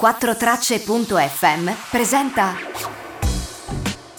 4Tracce.fm 0.00 1.70
presenta. 1.88 2.54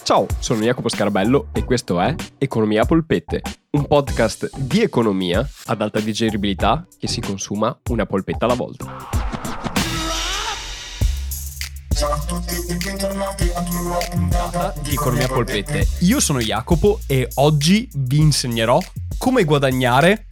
Ciao, 0.03 0.25
sono 0.39 0.61
Jacopo 0.61 0.87
Scarabello 0.87 1.49
e 1.51 1.65
questo 1.65 1.99
è 1.99 2.15
Economia 2.37 2.83
a 2.83 2.85
polpette, 2.85 3.41
un 3.71 3.85
podcast 3.85 4.55
di 4.55 4.81
economia 4.81 5.45
ad 5.65 5.81
alta 5.81 5.99
digeribilità 5.99 6.87
che 6.97 7.09
si 7.09 7.19
consuma 7.19 7.77
una 7.89 8.05
polpetta 8.05 8.45
alla 8.45 8.53
volta. 8.53 8.85
Puntata 14.11 14.73
di 14.81 14.93
Economia 14.93 15.25
a 15.25 15.27
polpette. 15.29 15.87
Io 15.99 16.21
sono 16.21 16.39
Jacopo 16.39 17.01
e 17.05 17.27
oggi 17.35 17.89
vi 17.95 18.19
insegnerò 18.19 18.79
come 19.17 19.43
guadagnare 19.43 20.27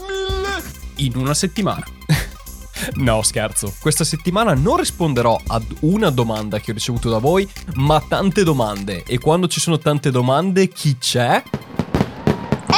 in 0.97 1.17
una 1.17 1.33
settimana. 1.33 1.83
No, 2.95 3.21
scherzo. 3.23 3.73
Questa 3.79 4.03
settimana 4.03 4.53
non 4.53 4.77
risponderò 4.77 5.39
ad 5.47 5.63
una 5.81 6.09
domanda 6.09 6.59
che 6.59 6.71
ho 6.71 6.73
ricevuto 6.73 7.09
da 7.09 7.17
voi, 7.17 7.47
ma 7.75 8.03
tante 8.07 8.43
domande. 8.43 9.03
E 9.03 9.17
quando 9.17 9.47
ci 9.47 9.59
sono 9.59 9.77
tante 9.77 10.11
domande, 10.11 10.67
chi 10.67 10.98
c'è? 10.98 11.41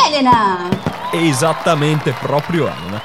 Elena! 0.07 0.70
Esattamente, 1.11 2.13
proprio 2.20 2.67
Elena. 2.67 3.01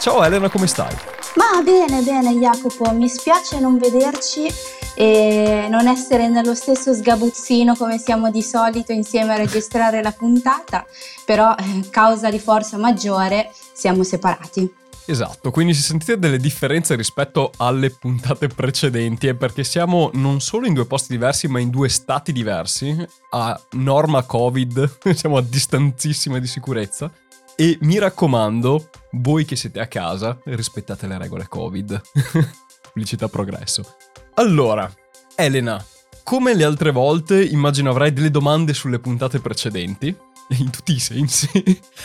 Ciao 0.00 0.22
Elena, 0.22 0.48
come 0.48 0.66
stai? 0.66 0.94
Ma 1.36 1.62
bene, 1.62 2.02
bene 2.02 2.38
Jacopo, 2.38 2.92
mi 2.92 3.08
spiace 3.08 3.58
non 3.58 3.78
vederci 3.78 4.46
e 4.94 5.66
non 5.68 5.88
essere 5.88 6.28
nello 6.28 6.54
stesso 6.54 6.94
sgabuzzino 6.94 7.74
come 7.74 7.98
siamo 7.98 8.30
di 8.30 8.42
solito 8.42 8.92
insieme 8.92 9.32
a 9.32 9.36
registrare 9.36 10.02
la 10.02 10.12
puntata, 10.12 10.86
però 11.24 11.54
eh, 11.58 11.88
causa 11.90 12.30
di 12.30 12.38
forza 12.38 12.76
maggiore 12.76 13.50
siamo 13.72 14.04
separati. 14.04 14.82
Esatto, 15.06 15.50
quindi 15.50 15.74
se 15.74 15.82
sentite 15.82 16.18
delle 16.18 16.38
differenze 16.38 16.96
rispetto 16.96 17.52
alle 17.58 17.90
puntate 17.90 18.48
precedenti 18.48 19.26
è 19.26 19.34
perché 19.34 19.62
siamo 19.62 20.10
non 20.14 20.40
solo 20.40 20.66
in 20.66 20.72
due 20.72 20.86
posti 20.86 21.12
diversi 21.12 21.46
ma 21.46 21.60
in 21.60 21.68
due 21.68 21.90
stati 21.90 22.32
diversi, 22.32 22.96
a 23.30 23.60
norma 23.72 24.22
Covid, 24.22 24.98
siamo 25.14 25.36
a 25.36 25.42
distanzissima 25.42 26.38
di 26.38 26.46
sicurezza 26.46 27.12
e 27.54 27.78
mi 27.82 27.98
raccomando, 27.98 28.90
voi 29.12 29.44
che 29.44 29.56
siete 29.56 29.80
a 29.80 29.86
casa, 29.86 30.38
rispettate 30.44 31.06
le 31.06 31.18
regole 31.18 31.46
Covid. 31.48 32.00
Pubblicità 32.82 33.28
progresso. 33.28 33.96
Allora, 34.34 34.90
Elena, 35.36 35.84
come 36.22 36.54
le 36.54 36.64
altre 36.64 36.90
volte 36.90 37.44
immagino 37.44 37.90
avrai 37.90 38.12
delle 38.12 38.30
domande 38.30 38.72
sulle 38.72 38.98
puntate 38.98 39.38
precedenti, 39.38 40.16
in 40.58 40.70
tutti 40.70 40.94
i 40.94 40.98
sensi. 40.98 41.48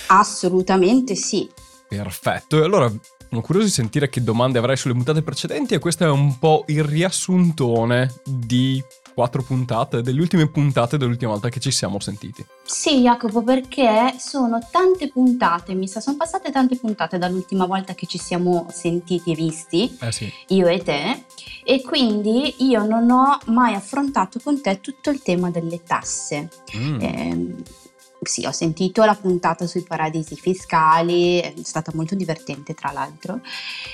Assolutamente 0.07 1.15
sì. 1.15 1.49
Perfetto, 1.89 2.61
e 2.61 2.63
allora 2.63 2.87
sono 3.29 3.41
curioso 3.41 3.67
di 3.67 3.73
sentire 3.73 4.09
che 4.09 4.23
domande 4.23 4.59
avrai 4.59 4.77
sulle 4.77 4.93
puntate 4.93 5.23
precedenti 5.23 5.73
e 5.73 5.79
questo 5.79 6.03
è 6.03 6.09
un 6.09 6.37
po' 6.39 6.63
il 6.67 6.83
riassuntone 6.83 8.13
di 8.23 8.83
quattro 9.13 9.43
puntate, 9.43 10.01
delle 10.01 10.21
ultime 10.21 10.47
puntate 10.49 10.97
dell'ultima 10.97 11.31
volta 11.31 11.49
che 11.49 11.59
ci 11.59 11.71
siamo 11.71 11.99
sentiti. 11.99 12.45
Sì, 12.63 13.01
Jacopo, 13.01 13.43
perché 13.43 14.15
sono 14.17 14.59
tante 14.71 15.09
puntate, 15.09 15.73
mi 15.73 15.87
sa, 15.87 15.99
sono 15.99 16.15
passate 16.15 16.51
tante 16.51 16.77
puntate 16.77 17.17
dall'ultima 17.17 17.65
volta 17.65 17.93
che 17.93 18.05
ci 18.05 18.17
siamo 18.17 18.67
sentiti 18.71 19.31
e 19.31 19.35
visti, 19.35 19.97
Eh 19.99 20.11
sì. 20.11 20.31
io 20.49 20.67
e 20.67 20.79
te, 20.79 21.25
e 21.65 21.81
quindi 21.81 22.55
io 22.59 22.85
non 22.85 23.09
ho 23.11 23.37
mai 23.47 23.73
affrontato 23.73 24.39
con 24.41 24.61
te 24.61 24.79
tutto 24.79 25.09
il 25.09 25.21
tema 25.21 25.49
delle 25.51 25.83
tasse. 25.83 26.49
Mm. 26.77 27.01
Ehm, 27.01 27.63
sì, 28.21 28.45
ho 28.45 28.51
sentito 28.51 29.03
la 29.05 29.15
puntata 29.15 29.65
sui 29.65 29.83
paradisi 29.83 30.35
fiscali, 30.35 31.39
è 31.39 31.53
stata 31.63 31.91
molto 31.95 32.15
divertente 32.15 32.73
tra 32.73 32.91
l'altro, 32.91 33.39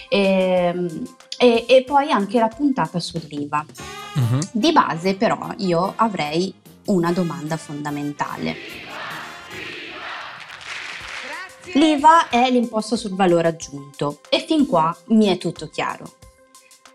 Ehm, 0.09 1.03
e, 1.37 1.65
e 1.67 1.83
poi 1.83 2.11
anche 2.11 2.39
la 2.39 2.47
puntata 2.47 2.99
sull'IVA. 2.99 3.65
Mhm. 4.15 4.49
Di 4.51 4.71
base 4.71 5.15
però 5.15 5.49
io 5.57 5.93
avrei 5.95 6.53
una 6.85 7.11
domanda 7.11 7.57
fondamentale. 7.57 8.55
L'IVA 11.73 12.29
è 12.29 12.49
l'imposto 12.49 12.95
sul 12.95 13.15
valore 13.15 13.49
aggiunto 13.49 14.21
e 14.29 14.45
fin 14.47 14.65
qua 14.65 14.95
mi 15.07 15.25
è 15.25 15.37
tutto 15.37 15.67
chiaro. 15.67 16.13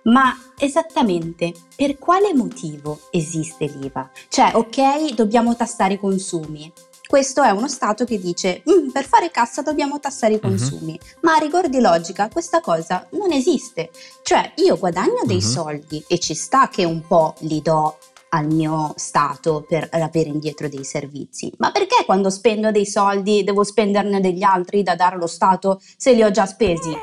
Ma 0.05 0.35
esattamente 0.57 1.53
per 1.77 1.99
quale 1.99 2.33
motivo 2.33 3.01
esiste 3.11 3.67
l'IVA? 3.67 4.11
Cioè, 4.29 4.53
ok, 4.55 5.13
dobbiamo 5.13 5.55
tassare 5.55 5.95
i 5.95 5.99
consumi. 5.99 6.73
Questo 7.11 7.43
è 7.43 7.51
uno 7.51 7.67
Stato 7.67 8.05
che 8.05 8.21
dice, 8.21 8.63
"Mm, 8.71 8.91
per 8.91 9.05
fare 9.05 9.33
cassa 9.33 9.63
dobbiamo 9.63 9.99
tassare 9.99 10.35
i 10.35 10.41
Mhm. 10.41 10.49
consumi, 10.49 10.97
ma 11.23 11.35
a 11.35 11.39
rigor 11.39 11.69
di 11.69 11.81
logica 11.81 12.29
questa 12.29 12.61
cosa 12.61 13.05
non 13.15 13.33
esiste. 13.33 13.91
Cioè, 14.23 14.53
io 14.59 14.79
guadagno 14.79 15.23
dei 15.25 15.39
Mhm. 15.39 15.43
soldi 15.43 16.05
e 16.07 16.21
ci 16.21 16.35
sta 16.35 16.69
che 16.69 16.85
un 16.85 17.05
po' 17.05 17.35
li 17.41 17.61
do 17.63 17.99
al 18.29 18.47
mio 18.47 18.95
Stato 18.97 19.67
per 19.69 19.89
avere 19.91 20.29
indietro 20.29 20.69
dei 20.69 20.85
servizi. 20.85 21.53
Ma 21.59 21.73
perché 21.73 22.05
quando 22.07 22.31
spendo 22.31 22.71
dei 22.71 22.87
soldi 22.87 23.43
devo 23.43 23.65
spenderne 23.65 24.21
degli 24.21 24.45
altri 24.45 24.85
da 24.85 24.95
dare 24.95 25.17
allo 25.17 25.27
Stato 25.27 25.81
se 25.97 26.13
li 26.13 26.23
ho 26.23 26.31
già 26.31 26.47
spesi? 26.47 26.97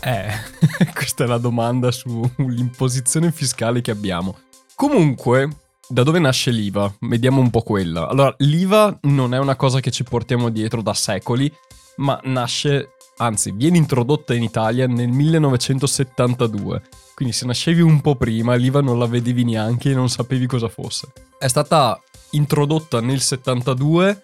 Eh, 0.00 0.30
questa 0.94 1.24
è 1.24 1.26
la 1.26 1.36
domanda 1.36 1.90
sull'imposizione 1.92 3.30
fiscale 3.32 3.82
che 3.82 3.90
abbiamo. 3.90 4.34
Comunque, 4.74 5.48
da 5.88 6.02
dove 6.02 6.18
nasce 6.18 6.50
l'IVA? 6.50 6.92
Vediamo 7.00 7.40
un 7.40 7.50
po' 7.50 7.62
quella. 7.62 8.08
Allora, 8.08 8.34
l'IVA 8.38 8.98
non 9.02 9.34
è 9.34 9.38
una 9.38 9.56
cosa 9.56 9.80
che 9.80 9.90
ci 9.90 10.04
portiamo 10.04 10.48
dietro 10.48 10.82
da 10.82 10.94
secoli, 10.94 11.52
ma 11.96 12.18
nasce, 12.24 12.94
anzi, 13.18 13.52
viene 13.52 13.76
introdotta 13.76 14.34
in 14.34 14.42
Italia 14.42 14.86
nel 14.86 15.08
1972. 15.08 16.82
Quindi 17.14 17.34
se 17.34 17.46
nascevi 17.46 17.80
un 17.80 18.00
po' 18.00 18.16
prima, 18.16 18.54
l'IVA 18.54 18.80
non 18.80 18.98
la 18.98 19.06
vedevi 19.06 19.44
neanche 19.44 19.90
e 19.90 19.94
non 19.94 20.08
sapevi 20.08 20.46
cosa 20.46 20.68
fosse. 20.68 21.12
È 21.38 21.46
stata 21.46 22.00
introdotta 22.30 23.00
nel 23.00 23.20
72 23.20 24.22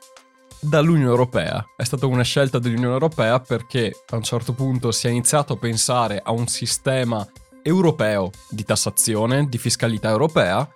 dall'Unione 0.60 1.10
Europea. 1.10 1.64
È 1.76 1.84
stata 1.84 2.06
una 2.06 2.22
scelta 2.22 2.58
dell'Unione 2.58 2.92
Europea 2.92 3.40
perché 3.40 4.02
a 4.10 4.16
un 4.16 4.22
certo 4.22 4.52
punto 4.52 4.92
si 4.92 5.06
è 5.06 5.10
iniziato 5.10 5.54
a 5.54 5.56
pensare 5.56 6.20
a 6.22 6.32
un 6.32 6.46
sistema 6.46 7.26
europeo 7.62 8.30
di 8.50 8.64
tassazione, 8.64 9.48
di 9.48 9.58
fiscalità 9.58 10.10
europea 10.10 10.68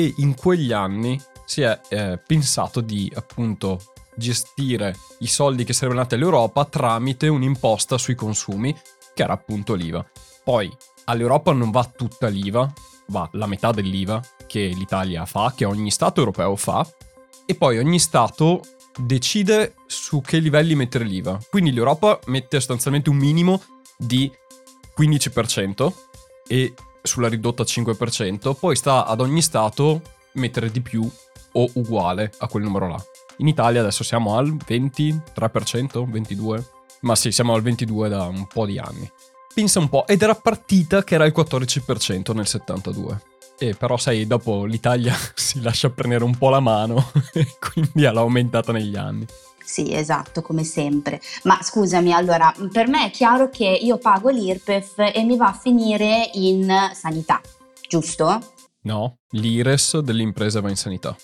e 0.00 0.14
in 0.18 0.34
quegli 0.34 0.72
anni 0.72 1.20
si 1.44 1.60
è 1.62 1.78
eh, 1.88 2.18
pensato 2.26 2.80
di 2.80 3.10
appunto 3.14 3.80
gestire 4.16 4.96
i 5.18 5.26
soldi 5.26 5.64
che 5.64 5.72
sarebbero 5.72 6.00
nati 6.00 6.14
all'Europa 6.14 6.64
tramite 6.64 7.28
un'imposta 7.28 7.98
sui 7.98 8.14
consumi 8.14 8.74
che 9.14 9.22
era 9.22 9.34
appunto 9.34 9.74
l'IVA. 9.74 10.04
Poi 10.42 10.70
all'Europa 11.04 11.52
non 11.52 11.70
va 11.70 11.84
tutta 11.84 12.28
l'IVA, 12.28 12.72
va 13.08 13.28
la 13.32 13.46
metà 13.46 13.72
dell'IVA 13.72 14.22
che 14.46 14.66
l'Italia 14.66 15.26
fa, 15.26 15.52
che 15.54 15.64
ogni 15.64 15.90
Stato 15.90 16.20
europeo 16.20 16.56
fa, 16.56 16.86
e 17.44 17.54
poi 17.54 17.78
ogni 17.78 17.98
Stato 17.98 18.62
decide 18.96 19.74
su 19.86 20.20
che 20.20 20.38
livelli 20.38 20.74
mettere 20.74 21.04
l'IVA. 21.04 21.38
Quindi 21.50 21.72
l'Europa 21.72 22.18
mette 22.26 22.58
sostanzialmente 22.58 23.10
un 23.10 23.16
minimo 23.16 23.62
di 23.96 24.30
15% 24.96 25.92
e 26.46 26.74
sulla 27.02 27.28
ridotta 27.28 27.62
5%, 27.62 28.54
poi 28.58 28.76
sta 28.76 29.06
ad 29.06 29.20
ogni 29.20 29.42
Stato 29.42 30.02
mettere 30.32 30.70
di 30.70 30.80
più 30.80 31.08
o 31.52 31.70
uguale 31.74 32.32
a 32.38 32.46
quel 32.46 32.62
numero 32.62 32.88
là. 32.88 33.02
In 33.38 33.48
Italia 33.48 33.80
adesso 33.80 34.04
siamo 34.04 34.36
al 34.36 34.54
23%, 34.54 35.22
22%, 35.34 36.64
ma 37.02 37.14
sì, 37.16 37.32
siamo 37.32 37.54
al 37.54 37.62
22% 37.62 38.08
da 38.08 38.26
un 38.26 38.46
po' 38.46 38.66
di 38.66 38.78
anni. 38.78 39.10
Pensa 39.52 39.78
un 39.78 39.88
po', 39.88 40.06
ed 40.06 40.22
era 40.22 40.34
partita 40.34 41.02
che 41.02 41.14
era 41.14 41.24
il 41.24 41.32
14% 41.34 42.34
nel 42.34 42.46
72. 42.46 43.22
E 43.58 43.74
però 43.74 43.96
sai, 43.96 44.26
dopo 44.26 44.64
l'Italia 44.64 45.14
si 45.34 45.60
lascia 45.60 45.90
prendere 45.90 46.24
un 46.24 46.36
po' 46.36 46.48
la 46.48 46.60
mano 46.60 47.10
quindi 47.58 48.02
l'ha 48.02 48.20
aumentata 48.20 48.72
negli 48.72 48.96
anni. 48.96 49.26
Sì, 49.70 49.94
esatto, 49.94 50.42
come 50.42 50.64
sempre. 50.64 51.20
Ma 51.44 51.62
scusami, 51.62 52.12
allora, 52.12 52.52
per 52.72 52.88
me 52.88 53.06
è 53.06 53.10
chiaro 53.12 53.50
che 53.50 53.66
io 53.66 53.98
pago 53.98 54.28
l'IRPEF 54.28 55.12
e 55.14 55.22
mi 55.22 55.36
va 55.36 55.46
a 55.46 55.52
finire 55.52 56.28
in 56.32 56.68
sanità, 56.92 57.40
giusto? 57.88 58.40
No, 58.82 59.18
l'IRES 59.30 59.98
delle 59.98 60.22
imprese 60.22 60.60
va 60.60 60.70
in 60.70 60.76
sanità. 60.76 61.16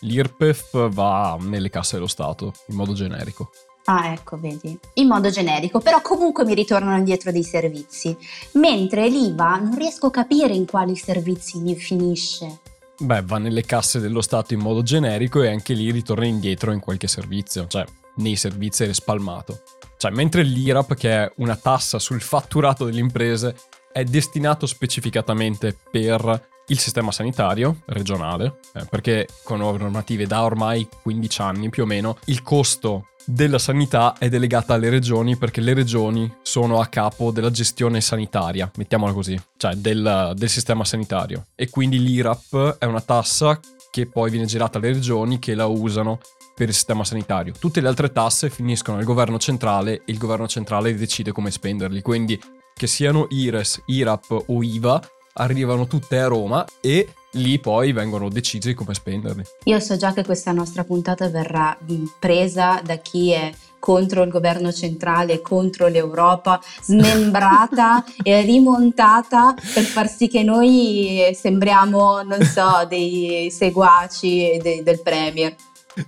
L'IRPEF 0.00 0.90
va 0.90 1.38
nelle 1.40 1.70
casse 1.70 1.94
dello 1.94 2.06
Stato, 2.06 2.52
in 2.66 2.76
modo 2.76 2.92
generico. 2.92 3.48
Ah, 3.86 4.12
ecco, 4.12 4.38
vedi, 4.38 4.78
in 4.94 5.06
modo 5.06 5.30
generico, 5.30 5.78
però 5.78 6.02
comunque 6.02 6.44
mi 6.44 6.52
ritornano 6.52 6.98
indietro 6.98 7.32
dei 7.32 7.44
servizi, 7.44 8.14
mentre 8.52 9.08
l'IVA 9.08 9.56
non 9.56 9.74
riesco 9.74 10.08
a 10.08 10.10
capire 10.10 10.52
in 10.52 10.66
quali 10.66 10.96
servizi 10.96 11.60
mi 11.60 11.74
finisce. 11.76 12.58
Beh, 12.98 13.22
va 13.22 13.38
nelle 13.38 13.62
casse 13.62 14.00
dello 14.00 14.22
Stato 14.22 14.54
in 14.54 14.60
modo 14.60 14.82
generico 14.82 15.42
e 15.42 15.50
anche 15.50 15.74
lì 15.74 15.90
ritorna 15.90 16.24
indietro 16.24 16.72
in 16.72 16.80
qualche 16.80 17.08
servizio, 17.08 17.66
cioè 17.66 17.84
nei 18.16 18.36
servizi 18.36 18.84
è 18.84 18.92
spalmato. 18.92 19.62
Cioè, 19.98 20.10
mentre 20.10 20.42
l'IRAP, 20.42 20.94
che 20.94 21.10
è 21.10 21.32
una 21.36 21.56
tassa 21.56 21.98
sul 21.98 22.20
fatturato 22.20 22.84
delle 22.84 23.00
imprese, 23.00 23.54
è 23.92 24.04
destinato 24.04 24.66
specificatamente 24.66 25.76
per 25.90 26.48
il 26.68 26.78
sistema 26.78 27.12
sanitario 27.12 27.82
regionale, 27.86 28.58
eh, 28.74 28.84
perché 28.88 29.28
con 29.42 29.58
normative 29.58 30.26
da 30.26 30.42
ormai 30.42 30.88
15 31.02 31.40
anni 31.40 31.68
più 31.68 31.84
o 31.84 31.86
meno, 31.86 32.18
il 32.24 32.42
costo 32.42 33.08
della 33.26 33.58
sanità 33.58 34.14
è 34.18 34.28
delegata 34.28 34.74
alle 34.74 34.88
regioni 34.88 35.36
perché 35.36 35.60
le 35.60 35.74
regioni 35.74 36.32
sono 36.42 36.80
a 36.80 36.86
capo 36.86 37.32
della 37.32 37.50
gestione 37.50 38.00
sanitaria, 38.00 38.70
mettiamola 38.76 39.12
così, 39.12 39.38
cioè 39.56 39.74
del, 39.74 40.32
del 40.36 40.48
sistema 40.48 40.84
sanitario. 40.84 41.46
E 41.56 41.68
quindi 41.68 42.00
l'IRAP 42.00 42.78
è 42.78 42.84
una 42.84 43.00
tassa 43.00 43.58
che 43.90 44.06
poi 44.06 44.30
viene 44.30 44.46
girata 44.46 44.78
alle 44.78 44.92
regioni 44.92 45.38
che 45.38 45.54
la 45.54 45.66
usano 45.66 46.20
per 46.54 46.68
il 46.68 46.74
sistema 46.74 47.04
sanitario. 47.04 47.52
Tutte 47.58 47.80
le 47.80 47.88
altre 47.88 48.12
tasse 48.12 48.48
finiscono 48.48 48.98
al 48.98 49.04
governo 49.04 49.38
centrale 49.38 49.96
e 49.96 50.02
il 50.06 50.18
governo 50.18 50.46
centrale 50.46 50.94
decide 50.94 51.32
come 51.32 51.50
spenderli. 51.50 52.00
Quindi 52.02 52.40
che 52.74 52.86
siano 52.86 53.26
IRES, 53.28 53.82
IRAP 53.86 54.44
o 54.46 54.62
IVA, 54.62 55.00
arrivano 55.34 55.86
tutte 55.86 56.18
a 56.18 56.28
Roma 56.28 56.64
e 56.80 57.08
lì 57.36 57.58
poi 57.58 57.92
vengono 57.92 58.28
decisi 58.28 58.74
come 58.74 58.94
spenderli. 58.94 59.42
Io 59.64 59.80
so 59.80 59.96
già 59.96 60.12
che 60.12 60.24
questa 60.24 60.52
nostra 60.52 60.84
puntata 60.84 61.28
verrà 61.28 61.76
presa 62.18 62.80
da 62.84 62.96
chi 62.96 63.30
è 63.30 63.52
contro 63.78 64.22
il 64.22 64.30
governo 64.30 64.72
centrale, 64.72 65.40
contro 65.40 65.86
l'Europa, 65.86 66.60
smembrata 66.82 68.04
e 68.22 68.40
rimontata 68.42 69.54
per 69.54 69.84
far 69.84 70.08
sì 70.08 70.28
che 70.28 70.42
noi 70.42 71.30
sembriamo, 71.34 72.22
non 72.22 72.42
so, 72.42 72.84
dei 72.90 73.48
seguaci 73.50 74.58
de- 74.60 74.82
del 74.82 75.00
Premier. 75.02 75.54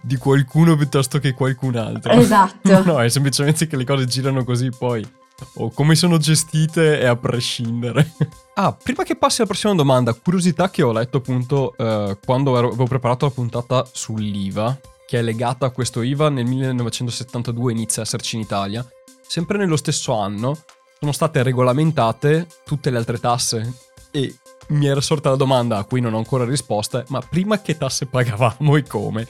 Di 0.00 0.16
qualcuno 0.16 0.76
piuttosto 0.76 1.18
che 1.18 1.32
qualcun 1.32 1.76
altro. 1.76 2.12
Esatto. 2.12 2.82
no, 2.84 3.00
è 3.00 3.08
semplicemente 3.08 3.66
che 3.66 3.76
le 3.76 3.84
cose 3.84 4.06
girano 4.06 4.44
così 4.44 4.70
poi. 4.76 5.06
O 5.54 5.70
come 5.70 5.94
sono 5.94 6.18
gestite 6.18 7.00
è 7.00 7.06
a 7.06 7.16
prescindere. 7.16 8.12
ah, 8.54 8.72
prima 8.72 9.02
che 9.02 9.16
passi 9.16 9.40
alla 9.40 9.50
prossima 9.50 9.74
domanda, 9.74 10.12
curiosità 10.12 10.70
che 10.70 10.82
ho 10.82 10.92
letto 10.92 11.18
appunto 11.18 11.74
eh, 11.76 12.18
quando 12.24 12.56
avevo 12.56 12.84
preparato 12.84 13.26
la 13.26 13.32
puntata 13.32 13.86
sull'IVA, 13.90 14.80
che 15.06 15.18
è 15.18 15.22
legata 15.22 15.66
a 15.66 15.70
questo 15.70 16.02
IVA 16.02 16.28
nel 16.28 16.44
1972 16.44 17.72
inizia 17.72 18.02
a 18.02 18.04
esserci 18.04 18.36
in 18.36 18.42
Italia. 18.42 18.86
Sempre 19.26 19.58
nello 19.58 19.76
stesso 19.76 20.14
anno 20.14 20.58
sono 20.98 21.12
state 21.12 21.42
regolamentate 21.42 22.46
tutte 22.64 22.90
le 22.90 22.98
altre 22.98 23.18
tasse 23.18 23.74
e 24.10 24.34
mi 24.68 24.86
era 24.86 25.00
sorta 25.00 25.30
la 25.30 25.36
domanda 25.36 25.78
a 25.78 25.84
cui 25.84 26.00
non 26.00 26.14
ho 26.14 26.18
ancora 26.18 26.44
risposta, 26.44 27.04
ma 27.08 27.20
prima 27.20 27.60
che 27.60 27.76
tasse 27.76 28.06
pagavamo 28.06 28.76
e 28.76 28.82
come? 28.82 29.26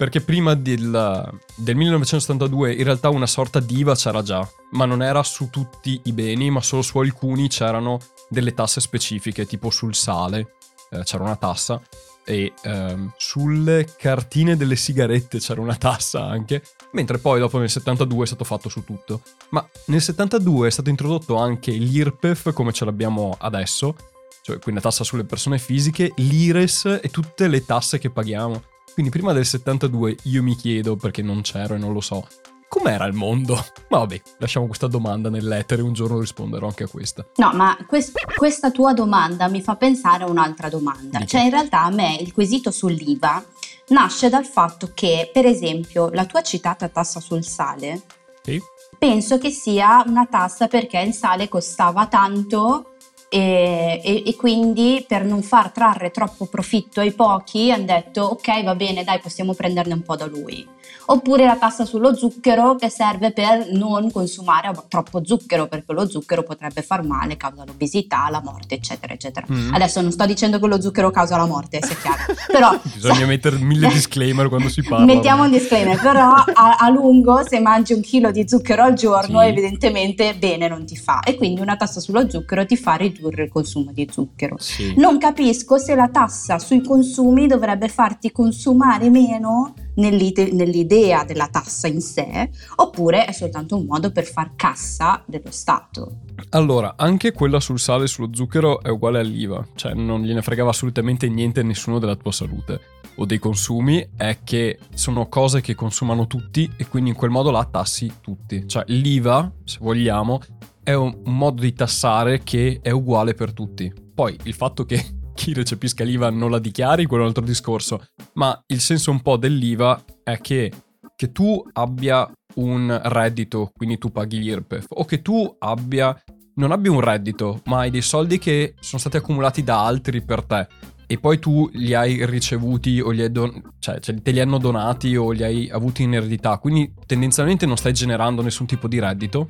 Perché 0.00 0.22
prima 0.22 0.54
del, 0.54 1.30
del 1.56 1.76
1972 1.76 2.72
in 2.72 2.84
realtà 2.84 3.10
una 3.10 3.26
sorta 3.26 3.60
di 3.60 3.80
IVA 3.80 3.94
c'era 3.94 4.22
già, 4.22 4.50
ma 4.70 4.86
non 4.86 5.02
era 5.02 5.22
su 5.22 5.50
tutti 5.50 6.00
i 6.04 6.12
beni, 6.14 6.48
ma 6.48 6.62
solo 6.62 6.80
su 6.80 6.96
alcuni 7.00 7.48
c'erano 7.48 7.98
delle 8.26 8.54
tasse 8.54 8.80
specifiche, 8.80 9.44
tipo 9.44 9.68
sul 9.68 9.94
sale 9.94 10.54
eh, 10.88 11.02
c'era 11.04 11.24
una 11.24 11.36
tassa 11.36 11.82
e 12.24 12.54
ehm, 12.62 13.12
sulle 13.18 13.94
cartine 13.98 14.56
delle 14.56 14.74
sigarette 14.74 15.38
c'era 15.38 15.60
una 15.60 15.76
tassa 15.76 16.24
anche, 16.24 16.62
mentre 16.92 17.18
poi 17.18 17.38
dopo 17.38 17.58
nel 17.58 17.68
72 17.68 18.24
è 18.24 18.26
stato 18.26 18.44
fatto 18.44 18.70
su 18.70 18.82
tutto. 18.82 19.20
Ma 19.50 19.68
nel 19.88 20.00
72 20.00 20.68
è 20.68 20.70
stato 20.70 20.88
introdotto 20.88 21.36
anche 21.36 21.72
l'IRPEF 21.72 22.54
come 22.54 22.72
ce 22.72 22.86
l'abbiamo 22.86 23.36
adesso, 23.38 23.94
cioè 24.40 24.58
quindi 24.60 24.80
la 24.80 24.88
tassa 24.88 25.04
sulle 25.04 25.24
persone 25.24 25.58
fisiche, 25.58 26.10
l'IRES 26.16 27.00
e 27.02 27.10
tutte 27.10 27.48
le 27.48 27.66
tasse 27.66 27.98
che 27.98 28.08
paghiamo. 28.08 28.62
Quindi 29.00 29.16
prima 29.16 29.32
del 29.32 29.46
72 29.46 30.16
io 30.24 30.42
mi 30.42 30.54
chiedo, 30.54 30.94
perché 30.94 31.22
non 31.22 31.40
c'ero 31.40 31.74
e 31.74 31.78
non 31.78 31.94
lo 31.94 32.02
so, 32.02 32.28
com'era 32.68 33.06
il 33.06 33.14
mondo? 33.14 33.54
Ma 33.88 33.96
vabbè, 33.96 34.20
lasciamo 34.36 34.66
questa 34.66 34.88
domanda 34.88 35.30
nell'etere, 35.30 35.80
un 35.80 35.94
giorno 35.94 36.20
risponderò 36.20 36.66
anche 36.66 36.84
a 36.84 36.86
questa. 36.86 37.24
No, 37.36 37.50
ma 37.54 37.78
quest- 37.86 38.36
questa 38.36 38.70
tua 38.70 38.92
domanda 38.92 39.48
mi 39.48 39.62
fa 39.62 39.76
pensare 39.76 40.24
a 40.24 40.28
un'altra 40.28 40.68
domanda. 40.68 41.16
Dico. 41.16 41.30
Cioè, 41.30 41.44
in 41.44 41.50
realtà 41.50 41.84
a 41.84 41.90
me 41.90 42.18
il 42.20 42.34
quesito 42.34 42.70
sull'IVA 42.70 43.42
nasce 43.88 44.28
dal 44.28 44.44
fatto 44.44 44.90
che, 44.92 45.30
per 45.32 45.46
esempio, 45.46 46.10
la 46.10 46.26
tua 46.26 46.42
citata 46.42 46.88
tassa 46.88 47.20
sul 47.20 47.42
sale, 47.42 48.02
sì. 48.42 48.60
penso 48.98 49.38
che 49.38 49.48
sia 49.48 50.04
una 50.06 50.26
tassa 50.26 50.68
perché 50.68 50.98
il 50.98 51.14
sale 51.14 51.48
costava 51.48 52.06
tanto 52.06 52.96
e, 53.32 54.00
e, 54.02 54.22
e, 54.26 54.34
quindi 54.34 55.04
per 55.06 55.24
non 55.24 55.42
far 55.42 55.70
trarre 55.70 56.10
troppo 56.10 56.46
profitto 56.46 56.98
ai 56.98 57.12
pochi 57.12 57.70
hanno 57.70 57.84
detto 57.84 58.22
ok 58.22 58.64
va 58.64 58.74
bene 58.74 59.04
dai 59.04 59.20
possiamo 59.20 59.54
prenderne 59.54 59.94
un 59.94 60.02
po' 60.02 60.16
da 60.16 60.26
lui 60.26 60.66
oppure 61.10 61.44
la 61.44 61.56
tassa 61.56 61.84
sullo 61.84 62.14
zucchero 62.14 62.76
che 62.76 62.88
serve 62.88 63.32
per 63.32 63.68
non 63.72 64.10
consumare 64.10 64.72
troppo 64.88 65.22
zucchero 65.24 65.66
perché 65.66 65.92
lo 65.92 66.08
zucchero 66.08 66.42
potrebbe 66.42 66.82
far 66.82 67.04
male, 67.04 67.36
causa 67.36 67.64
l'obesità, 67.64 68.28
la 68.30 68.40
morte 68.42 68.76
eccetera 68.76 69.12
eccetera. 69.12 69.46
Mm. 69.50 69.74
Adesso 69.74 70.00
non 70.00 70.12
sto 70.12 70.24
dicendo 70.26 70.58
che 70.58 70.66
lo 70.66 70.80
zucchero 70.80 71.10
causa 71.10 71.36
la 71.36 71.46
morte, 71.46 71.80
se 71.82 71.92
è 71.92 71.96
chiaro, 71.96 72.34
però... 72.46 72.78
Bisogna 72.94 73.26
mettere 73.26 73.58
mille 73.58 73.88
disclaimer 73.92 74.48
quando 74.48 74.68
si 74.68 74.82
parla. 74.82 75.04
Mettiamo 75.04 75.44
un 75.44 75.50
disclaimer, 75.50 76.00
però 76.00 76.32
a, 76.32 76.76
a, 76.78 76.88
lungo 76.90 77.42
se 77.46 77.60
mangi 77.60 77.92
un 77.92 78.02
chilo 78.02 78.30
di 78.30 78.48
zucchero 78.48 78.82
al 78.82 78.94
giorno 78.94 79.40
sì. 79.40 79.46
evidentemente 79.46 80.34
bene 80.36 80.68
non 80.68 80.84
ti 80.84 80.96
fa 80.96 81.20
e 81.20 81.36
quindi 81.36 81.60
una 81.60 81.76
tassa 81.76 82.00
sullo 82.00 82.28
zucchero 82.28 82.64
ti 82.66 82.76
fa 82.76 82.94
ridurre 82.94 83.44
il 83.44 83.50
consumo 83.50 83.90
di 83.92 84.08
zucchero. 84.10 84.56
Sì. 84.58 84.94
Non 84.96 85.18
capisco 85.18 85.76
se 85.78 85.94
la 85.94 86.08
tassa 86.08 86.58
sui 86.58 86.82
consumi 86.82 87.46
dovrebbe 87.46 87.88
farti 87.88 88.30
consumare 88.30 89.10
meno 89.10 89.74
nell'ide- 89.96 90.52
nell'idea 90.52 91.24
della 91.24 91.48
tassa 91.48 91.88
in 91.88 92.00
sé, 92.00 92.50
oppure 92.76 93.24
è 93.24 93.32
soltanto 93.32 93.76
un 93.76 93.86
modo 93.86 94.10
per 94.12 94.24
far 94.24 94.54
cassa 94.56 95.22
dello 95.26 95.50
Stato. 95.50 96.20
Allora, 96.50 96.94
anche 96.96 97.32
quella 97.32 97.60
sul 97.60 97.78
sale 97.78 98.04
e 98.04 98.08
sullo 98.08 98.30
zucchero 98.32 98.82
è 98.82 98.88
uguale 98.88 99.20
all'IVA, 99.20 99.66
cioè 99.74 99.94
non 99.94 100.22
gliene 100.22 100.42
fregava 100.42 100.70
assolutamente 100.70 101.28
niente 101.28 101.60
a 101.60 101.64
nessuno 101.64 101.98
della 101.98 102.16
tua 102.16 102.32
salute 102.32 102.80
o 103.16 103.24
dei 103.24 103.38
consumi, 103.38 104.10
è 104.16 104.38
che 104.44 104.78
sono 104.94 105.28
cose 105.28 105.60
che 105.60 105.74
consumano 105.74 106.26
tutti 106.26 106.70
e 106.76 106.86
quindi 106.86 107.10
in 107.10 107.16
quel 107.16 107.30
modo 107.30 107.50
la 107.50 107.64
tassi 107.64 108.10
tutti. 108.20 108.66
Cioè 108.66 108.84
l'IVA, 108.86 109.52
se 109.64 109.78
vogliamo, 109.80 110.40
è 110.82 110.94
un 110.94 111.20
modo 111.24 111.60
di 111.60 111.72
tassare 111.72 112.42
che 112.42 112.80
è 112.82 112.90
uguale 112.90 113.34
per 113.34 113.52
tutti. 113.52 113.92
Poi 114.14 114.36
il 114.44 114.54
fatto 114.54 114.84
che 114.84 115.18
chi 115.40 115.54
recepisca 115.54 116.04
l'IVA 116.04 116.28
non 116.28 116.50
la 116.50 116.58
dichiari, 116.58 117.06
quello 117.06 117.22
è 117.22 117.26
un 117.26 117.32
altro 117.32 117.46
discorso, 117.46 118.04
ma 118.34 118.62
il 118.66 118.80
senso 118.80 119.10
un 119.10 119.22
po' 119.22 119.38
dell'IVA 119.38 120.04
è 120.22 120.38
che, 120.38 120.70
che 121.16 121.32
tu 121.32 121.64
abbia 121.72 122.30
un 122.56 123.00
reddito, 123.04 123.70
quindi 123.74 123.96
tu 123.96 124.12
paghi 124.12 124.38
l'IRPEF, 124.38 124.84
o 124.90 125.06
che 125.06 125.22
tu 125.22 125.56
abbia, 125.60 126.14
non 126.56 126.72
abbia 126.72 126.92
un 126.92 127.00
reddito, 127.00 127.62
ma 127.64 127.78
hai 127.78 127.90
dei 127.90 128.02
soldi 128.02 128.38
che 128.38 128.74
sono 128.80 129.00
stati 129.00 129.16
accumulati 129.16 129.62
da 129.62 129.82
altri 129.82 130.22
per 130.22 130.44
te 130.44 130.68
e 131.06 131.18
poi 131.18 131.38
tu 131.38 131.70
li 131.72 131.94
hai 131.94 132.26
ricevuti 132.26 133.00
o 133.00 133.08
li 133.08 133.22
hai 133.22 133.32
don- 133.32 133.62
cioè, 133.78 133.98
cioè, 133.98 134.20
te 134.20 134.32
li 134.32 134.40
hanno 134.40 134.58
donati 134.58 135.16
o 135.16 135.30
li 135.30 135.42
hai 135.42 135.70
avuti 135.70 136.02
in 136.02 136.12
eredità, 136.12 136.58
quindi 136.58 136.92
tendenzialmente 137.06 137.64
non 137.64 137.78
stai 137.78 137.94
generando 137.94 138.42
nessun 138.42 138.66
tipo 138.66 138.88
di 138.88 139.00
reddito, 139.00 139.48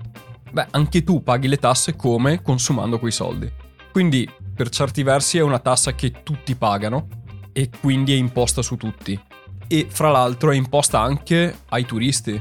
beh, 0.52 0.68
anche 0.70 1.02
tu 1.02 1.20
paghi 1.24 1.48
le 1.48 1.56
tasse 1.56 1.96
come 1.96 2.42
consumando 2.42 3.00
quei 3.00 3.10
soldi. 3.10 3.69
Quindi 3.92 4.28
per 4.54 4.68
certi 4.68 5.02
versi 5.02 5.38
è 5.38 5.42
una 5.42 5.58
tassa 5.58 5.94
che 5.94 6.22
tutti 6.22 6.54
pagano 6.54 7.08
e 7.52 7.70
quindi 7.80 8.12
è 8.12 8.16
imposta 8.16 8.62
su 8.62 8.76
tutti. 8.76 9.18
E 9.66 9.86
fra 9.88 10.10
l'altro 10.10 10.50
è 10.50 10.56
imposta 10.56 11.00
anche 11.00 11.60
ai 11.68 11.84
turisti, 11.84 12.40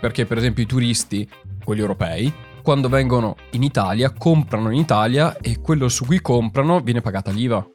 perché 0.00 0.26
per 0.26 0.38
esempio 0.38 0.62
i 0.62 0.66
turisti, 0.66 1.28
quelli 1.62 1.80
europei, 1.80 2.32
quando 2.62 2.88
vengono 2.88 3.36
in 3.50 3.62
Italia 3.62 4.10
comprano 4.10 4.70
in 4.70 4.78
Italia 4.78 5.36
e 5.36 5.60
quello 5.60 5.88
su 5.88 6.06
cui 6.06 6.20
comprano 6.20 6.80
viene 6.80 7.02
pagata 7.02 7.30
l'IVA, 7.30 7.66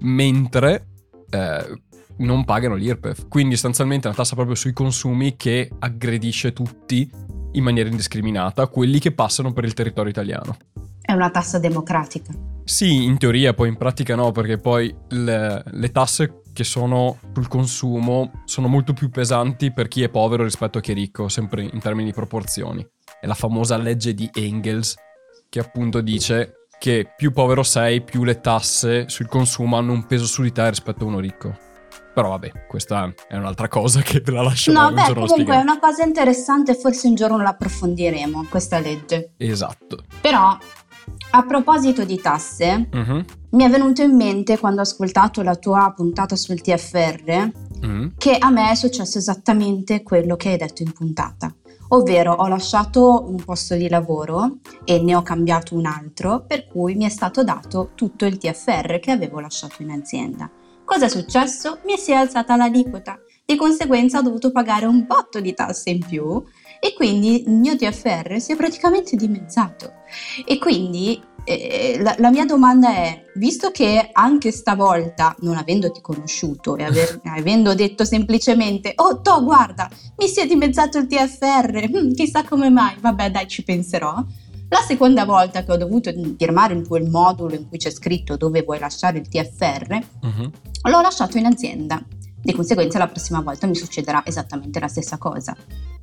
mentre 0.00 0.88
eh, 1.30 1.80
non 2.18 2.44
pagano 2.44 2.74
l'IRPEF. 2.74 3.28
Quindi 3.28 3.54
sostanzialmente 3.54 4.04
è 4.04 4.08
una 4.08 4.16
tassa 4.16 4.34
proprio 4.34 4.56
sui 4.56 4.72
consumi 4.72 5.36
che 5.36 5.70
aggredisce 5.78 6.52
tutti 6.52 7.08
in 7.52 7.62
maniera 7.62 7.88
indiscriminata, 7.88 8.66
quelli 8.66 8.98
che 8.98 9.12
passano 9.12 9.52
per 9.52 9.64
il 9.64 9.74
territorio 9.74 10.10
italiano. 10.10 10.56
È 11.00 11.12
una 11.12 11.30
tassa 11.30 11.58
democratica. 11.58 12.51
Sì, 12.64 13.04
in 13.04 13.18
teoria, 13.18 13.54
poi 13.54 13.68
in 13.68 13.76
pratica 13.76 14.14
no, 14.14 14.30
perché 14.32 14.58
poi 14.58 14.94
le, 15.08 15.62
le, 15.64 15.90
tasse 15.90 16.42
che 16.52 16.64
sono 16.64 17.18
sul 17.32 17.48
consumo 17.48 18.42
sono 18.44 18.68
molto 18.68 18.92
più 18.92 19.10
pesanti 19.10 19.72
per 19.72 19.88
chi 19.88 20.02
è 20.02 20.08
povero 20.08 20.44
rispetto 20.44 20.78
a 20.78 20.80
chi 20.80 20.92
è 20.92 20.94
ricco, 20.94 21.28
sempre 21.28 21.62
in 21.62 21.80
termini 21.80 22.10
di 22.10 22.14
proporzioni. 22.14 22.86
È 23.20 23.26
la 23.26 23.34
famosa 23.34 23.76
legge 23.76 24.14
di 24.14 24.30
Engels 24.32 24.94
che 25.48 25.58
appunto 25.58 26.00
dice 26.00 26.66
che 26.78 27.12
più 27.16 27.32
povero 27.32 27.62
sei, 27.62 28.02
più 28.02 28.24
le 28.24 28.40
tasse 28.40 29.08
sul 29.08 29.28
consumo 29.28 29.76
hanno 29.76 29.92
un 29.92 30.06
peso 30.06 30.24
su 30.24 30.42
di 30.42 30.50
te 30.50 30.68
rispetto 30.68 31.04
a 31.04 31.06
uno 31.06 31.20
ricco. 31.20 31.56
Però 32.14 32.30
vabbè, 32.30 32.66
questa 32.66 33.12
è 33.28 33.36
un'altra 33.36 33.68
cosa 33.68 34.00
che 34.02 34.20
ve 34.20 34.32
la 34.32 34.42
lascio 34.42 34.70
no, 34.72 34.88
un 34.88 34.94
beh, 34.94 35.04
giorno 35.04 35.26
comunque 35.26 35.54
è 35.54 35.60
una 35.60 35.78
cosa 35.78 36.04
interessante, 36.04 36.74
forse 36.74 37.06
un 37.06 37.14
giorno 37.14 37.38
la 37.38 37.50
approfondiremo, 37.50 38.46
questa 38.50 38.78
legge. 38.80 39.32
Esatto. 39.38 40.04
Però 40.20 40.58
a 41.34 41.42
proposito 41.44 42.04
di 42.04 42.20
tasse, 42.20 42.88
uh-huh. 42.92 43.24
mi 43.50 43.64
è 43.64 43.70
venuto 43.70 44.02
in 44.02 44.14
mente 44.14 44.58
quando 44.58 44.80
ho 44.80 44.82
ascoltato 44.82 45.42
la 45.42 45.56
tua 45.56 45.92
puntata 45.96 46.36
sul 46.36 46.60
TFR 46.60 47.50
uh-huh. 47.82 48.12
che 48.18 48.36
a 48.38 48.50
me 48.50 48.70
è 48.70 48.74
successo 48.74 49.18
esattamente 49.18 50.02
quello 50.02 50.36
che 50.36 50.50
hai 50.50 50.56
detto 50.58 50.82
in 50.82 50.92
puntata. 50.92 51.54
Ovvero 51.88 52.32
ho 52.32 52.48
lasciato 52.48 53.24
un 53.28 53.42
posto 53.44 53.74
di 53.74 53.88
lavoro 53.88 54.58
e 54.84 55.02
ne 55.02 55.14
ho 55.14 55.22
cambiato 55.22 55.74
un 55.74 55.84
altro, 55.84 56.44
per 56.46 56.66
cui 56.66 56.94
mi 56.94 57.04
è 57.04 57.10
stato 57.10 57.44
dato 57.44 57.90
tutto 57.94 58.24
il 58.24 58.38
TFR 58.38 58.98
che 58.98 59.10
avevo 59.10 59.40
lasciato 59.40 59.82
in 59.82 59.90
azienda. 59.90 60.50
Cosa 60.84 61.06
è 61.06 61.08
successo? 61.08 61.78
Mi 61.84 61.96
si 61.96 62.12
è 62.12 62.14
alzata 62.14 62.56
l'aliquota 62.56 63.18
Di 63.44 63.56
conseguenza 63.56 64.18
ho 64.18 64.22
dovuto 64.22 64.52
pagare 64.52 64.86
un 64.86 65.06
botto 65.06 65.40
di 65.40 65.54
tasse 65.54 65.90
in 65.90 66.04
più 66.04 66.42
e 66.84 66.94
quindi 66.94 67.44
il 67.44 67.52
mio 67.52 67.76
TFR 67.76 68.40
si 68.40 68.50
è 68.50 68.56
praticamente 68.56 69.14
dimezzato. 69.14 69.92
E 70.44 70.58
quindi 70.58 71.22
eh, 71.44 71.96
la, 72.00 72.16
la, 72.18 72.28
mia 72.30 72.44
domanda 72.44 72.92
è, 72.92 73.24
visto 73.36 73.70
che 73.70 74.10
anche 74.12 74.50
stavolta, 74.50 75.32
non 75.42 75.56
avendoti 75.56 76.00
conosciuto 76.00 76.74
e 76.74 76.82
aver, 76.82 77.20
avendo 77.38 77.72
detto 77.76 78.04
semplicemente, 78.04 78.94
oh 78.96 79.20
to, 79.20 79.44
guarda, 79.44 79.88
mi 80.16 80.26
si 80.26 80.40
è 80.40 80.46
dimezzato 80.46 80.98
il 80.98 81.06
TFR, 81.06 81.88
hm, 81.88 82.14
chissà 82.14 82.42
come 82.42 82.68
mai, 82.68 82.96
vabbè 82.98 83.30
dai 83.30 83.46
ci 83.46 83.62
penserò. 83.62 84.12
La 84.68 84.84
seconda 84.84 85.24
volta 85.24 85.62
che 85.62 85.70
ho 85.70 85.76
dovuto 85.76 86.12
firmare 86.36 86.74
il, 86.74 86.84
il 86.90 87.10
modulo 87.10 87.54
in 87.54 87.68
cui 87.68 87.78
c'è 87.78 87.90
scritto 87.90 88.36
dove 88.36 88.62
vuoi 88.62 88.80
lasciare 88.80 89.18
il 89.18 89.28
TFR, 89.28 89.98
uh-huh. 90.20 90.50
l'ho 90.90 91.00
lasciato 91.00 91.38
in 91.38 91.46
azienda. 91.46 92.04
Di 92.42 92.52
conseguenza 92.52 92.98
la 92.98 93.06
prossima 93.06 93.40
volta 93.40 93.68
mi 93.68 93.76
succederà 93.76 94.26
esattamente 94.26 94.80
la 94.80 94.88
stessa 94.88 95.16
cosa. 95.16 95.56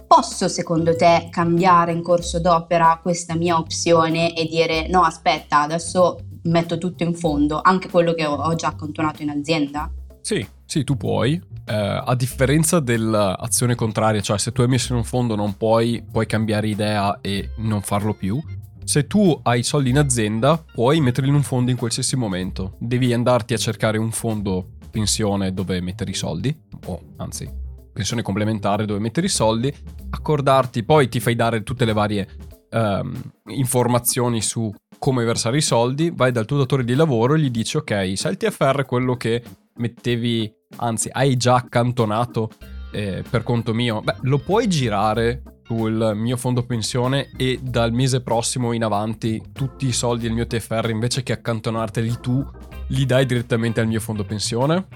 Posso 0.08 0.48
secondo 0.48 0.96
te 0.96 1.28
cambiare 1.30 1.92
in 1.92 2.02
corso 2.02 2.40
d'opera 2.40 3.00
questa 3.02 3.36
mia 3.36 3.58
opzione 3.58 4.34
e 4.34 4.46
dire 4.46 4.88
no 4.88 5.04
aspetta 5.04 5.62
adesso 5.62 6.18
metto 6.44 6.78
tutto 6.78 7.04
in 7.04 7.14
fondo, 7.14 7.60
anche 7.62 7.90
quello 7.90 8.14
che 8.14 8.26
ho 8.26 8.56
già 8.56 8.68
accantonato 8.68 9.22
in 9.22 9.32
azienda? 9.32 9.92
Sì, 10.22 10.46
sì, 10.66 10.84
tu 10.86 10.96
puoi. 10.96 11.34
Eh, 11.66 12.02
a 12.06 12.16
differenza 12.16 12.80
dell'azione 12.80 13.76
contraria, 13.76 14.22
cioè 14.22 14.38
se 14.38 14.52
tu 14.54 14.62
hai 14.62 14.68
messo 14.68 14.94
in 14.94 15.00
un 15.00 15.04
fondo 15.04 15.36
non 15.36 15.58
puoi, 15.58 16.04
puoi 16.10 16.26
cambiare 16.26 16.70
idea 16.70 17.20
e 17.22 17.50
non 17.58 17.82
farlo 17.82 18.14
più. 18.14 18.42
Se 18.84 19.06
tu 19.06 19.38
hai 19.44 19.62
soldi 19.62 19.90
in 19.90 20.00
azienda, 20.00 20.58
puoi 20.58 21.02
metterli 21.02 21.30
in 21.30 21.36
un 21.36 21.44
fondo 21.44 21.70
in 21.70 21.78
qualsiasi 21.78 22.16
momento. 22.16 22.76
Devi 22.80 23.14
andarti 23.14 23.54
a 23.54 23.58
cercare 23.58 24.00
un 24.00 24.10
fondo 24.12 24.78
pensione 24.90 25.54
dove 25.54 25.82
mettere 25.82 26.12
i 26.12 26.16
soldi, 26.16 26.56
o 26.86 27.02
anzi, 27.18 27.50
pensione 27.94 28.22
complementare 28.22 28.86
dove 28.86 29.00
mettere 29.00 29.28
i 29.28 29.30
soldi, 29.30 29.74
accordarti, 30.10 30.84
poi 30.84 31.10
ti 31.10 31.20
fai 31.20 31.36
dare 31.36 31.64
tutte 31.64 31.86
le 31.86 31.94
varie 31.94 32.28
um, 32.72 33.14
informazioni 33.48 34.42
su 34.42 34.74
come 34.98 35.24
versare 35.24 35.58
i 35.58 35.62
soldi, 35.62 36.12
vai 36.14 36.32
dal 36.32 36.46
tuo 36.46 36.58
datore 36.58 36.84
di 36.84 36.94
lavoro 36.94 37.36
e 37.36 37.40
gli 37.40 37.50
dici 37.50 37.78
ok, 37.78 38.14
sai 38.16 38.32
il 38.32 38.38
TFR 38.38 38.82
è 38.82 38.86
quello 38.86 39.16
che 39.16 39.44
mettevi, 39.76 40.52
anzi 40.78 41.10
hai 41.12 41.38
già 41.38 41.56
accantonato 41.56 42.50
eh, 42.92 43.24
per 43.28 43.44
conto 43.44 43.74
mio, 43.74 44.02
beh 44.02 44.18
lo 44.22 44.40
puoi 44.40 44.68
girare 44.68 45.59
sul 45.70 46.14
mio 46.16 46.36
fondo 46.36 46.66
pensione 46.66 47.30
e 47.38 47.60
dal 47.62 47.94
mese 47.94 48.22
prossimo 48.22 48.72
in 48.72 48.84
avanti 48.84 49.40
tutti 49.54 49.86
i 49.86 49.92
soldi 49.92 50.24
del 50.24 50.34
mio 50.34 50.48
TFR 50.48 50.90
invece 50.90 51.22
che 51.22 51.32
accantonarteli 51.32 52.18
tu 52.20 52.44
li 52.88 53.06
dai 53.06 53.28
direttamente 53.28 53.80
al 53.80 53.86
mio 53.86 54.00
fondo 54.00 54.24
pensione? 54.24 54.88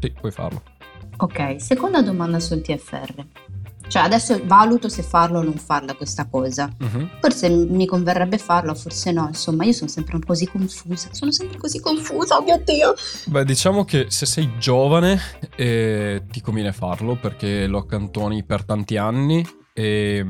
Sì, 0.00 0.10
puoi 0.18 0.32
farlo. 0.32 0.62
Ok, 1.18 1.60
seconda 1.60 2.00
domanda 2.00 2.40
sul 2.40 2.62
TFR. 2.62 3.26
Cioè, 3.88 4.02
adesso 4.02 4.40
valuto 4.44 4.88
se 4.88 5.02
farlo 5.02 5.40
o 5.40 5.42
non 5.42 5.58
farla 5.58 5.92
questa 5.92 6.26
cosa. 6.26 6.74
Uh-huh. 6.80 7.10
Forse 7.20 7.50
mi 7.50 7.84
converrebbe 7.84 8.38
farlo, 8.38 8.74
forse 8.74 9.12
no. 9.12 9.26
Insomma, 9.26 9.64
io 9.64 9.72
sono 9.72 9.90
sempre 9.90 10.14
un 10.14 10.20
po' 10.20 10.28
così 10.28 10.48
confusa. 10.48 11.08
Sono 11.12 11.30
sempre 11.30 11.58
così 11.58 11.78
confusa, 11.78 12.38
oh 12.38 12.42
mio 12.42 12.58
Dio. 12.64 12.94
Beh, 13.26 13.44
diciamo 13.44 13.84
che 13.84 14.06
se 14.08 14.24
sei 14.24 14.52
giovane 14.58 15.20
eh, 15.56 16.22
ti 16.30 16.40
conviene 16.40 16.72
farlo 16.72 17.16
perché 17.16 17.66
lo 17.66 17.80
accantoni 17.80 18.44
per 18.44 18.64
tanti 18.64 18.96
anni. 18.96 19.60
E, 19.74 20.26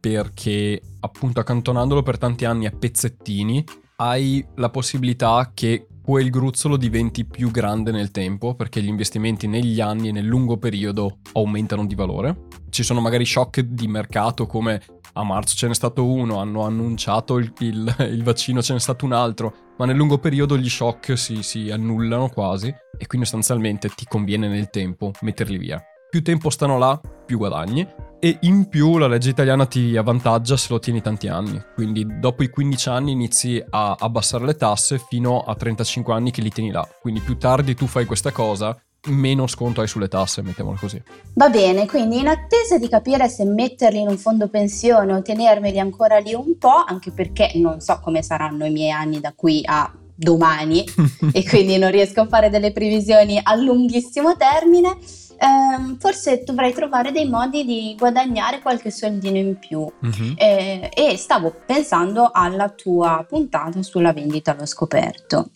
perché 0.00 0.82
appunto 1.00 1.40
accantonandolo 1.40 2.02
per 2.02 2.18
tanti 2.18 2.44
anni 2.44 2.66
a 2.66 2.72
pezzettini 2.72 3.64
hai 3.96 4.44
la 4.56 4.70
possibilità 4.70 5.52
che 5.54 5.86
quel 6.02 6.30
gruzzolo 6.30 6.76
diventi 6.76 7.24
più 7.24 7.50
grande 7.50 7.92
nel 7.92 8.10
tempo 8.10 8.54
perché 8.54 8.82
gli 8.82 8.88
investimenti 8.88 9.46
negli 9.46 9.80
anni 9.80 10.08
e 10.08 10.12
nel 10.12 10.24
lungo 10.24 10.56
periodo 10.56 11.18
aumentano 11.34 11.86
di 11.86 11.94
valore. 11.94 12.46
Ci 12.68 12.82
sono 12.82 13.00
magari 13.00 13.24
shock 13.24 13.60
di 13.60 13.86
mercato 13.86 14.46
come 14.46 14.80
a 15.14 15.24
marzo 15.24 15.56
ce 15.56 15.68
n'è 15.68 15.74
stato 15.74 16.04
uno, 16.04 16.38
hanno 16.38 16.64
annunciato 16.64 17.38
il, 17.38 17.52
il, 17.60 17.94
il 18.10 18.22
vaccino, 18.22 18.62
ce 18.62 18.72
n'è 18.72 18.80
stato 18.80 19.04
un 19.04 19.12
altro, 19.12 19.54
ma 19.78 19.86
nel 19.86 19.96
lungo 19.96 20.18
periodo 20.18 20.56
gli 20.56 20.68
shock 20.68 21.16
si, 21.18 21.42
si 21.42 21.70
annullano 21.70 22.28
quasi 22.28 22.68
e 22.68 23.06
quindi 23.06 23.26
sostanzialmente 23.26 23.88
ti 23.88 24.04
conviene 24.08 24.48
nel 24.48 24.70
tempo 24.70 25.12
metterli 25.20 25.58
via. 25.58 25.82
Più 26.10 26.24
tempo 26.24 26.50
stanno 26.50 26.76
là, 26.76 27.00
più 27.24 27.38
guadagni 27.38 27.86
e 28.18 28.38
in 28.40 28.68
più 28.68 28.98
la 28.98 29.06
legge 29.06 29.30
italiana 29.30 29.64
ti 29.64 29.96
avvantaggia 29.96 30.56
se 30.56 30.66
lo 30.70 30.80
tieni 30.80 31.00
tanti 31.00 31.28
anni, 31.28 31.62
quindi 31.72 32.04
dopo 32.18 32.42
i 32.42 32.50
15 32.50 32.88
anni 32.88 33.12
inizi 33.12 33.62
a 33.70 33.96
abbassare 33.96 34.44
le 34.44 34.56
tasse 34.56 34.98
fino 34.98 35.38
a 35.38 35.54
35 35.54 36.12
anni 36.12 36.32
che 36.32 36.42
li 36.42 36.50
tieni 36.50 36.72
là, 36.72 36.86
quindi 37.00 37.20
più 37.20 37.38
tardi 37.38 37.76
tu 37.76 37.86
fai 37.86 38.06
questa 38.06 38.32
cosa, 38.32 38.76
meno 39.06 39.46
sconto 39.46 39.82
hai 39.82 39.86
sulle 39.86 40.08
tasse, 40.08 40.42
mettiamolo 40.42 40.76
così. 40.80 41.00
Va 41.34 41.48
bene, 41.48 41.86
quindi 41.86 42.18
in 42.18 42.26
attesa 42.26 42.76
di 42.76 42.88
capire 42.88 43.28
se 43.28 43.44
metterli 43.44 44.00
in 44.00 44.08
un 44.08 44.18
fondo 44.18 44.48
pensione 44.48 45.14
o 45.14 45.22
tenermeli 45.22 45.78
ancora 45.78 46.18
lì 46.18 46.34
un 46.34 46.58
po', 46.58 46.84
anche 46.84 47.12
perché 47.12 47.52
non 47.54 47.80
so 47.80 48.00
come 48.02 48.22
saranno 48.24 48.66
i 48.66 48.70
miei 48.70 48.90
anni 48.90 49.20
da 49.20 49.32
qui 49.32 49.62
a 49.64 49.90
domani 50.20 50.84
e 51.32 51.48
quindi 51.48 51.78
non 51.78 51.90
riesco 51.90 52.20
a 52.20 52.26
fare 52.26 52.50
delle 52.50 52.72
previsioni 52.72 53.40
a 53.42 53.54
lunghissimo 53.54 54.36
termine, 54.36 54.98
ehm, 55.40 55.98
forse 55.98 56.42
dovrei 56.44 56.72
trovare 56.72 57.10
dei 57.12 57.28
modi 57.28 57.64
di 57.64 57.94
guadagnare 57.98 58.60
qualche 58.60 58.90
soldino 58.90 59.38
in 59.38 59.58
più. 59.58 59.80
Uh-huh. 59.80 60.34
Eh, 60.36 60.90
e 60.94 61.16
stavo 61.16 61.54
pensando 61.64 62.30
alla 62.32 62.68
tua 62.68 63.24
puntata 63.26 63.82
sulla 63.82 64.12
vendita 64.12 64.52
allo 64.52 64.66
scoperto. 64.66 65.50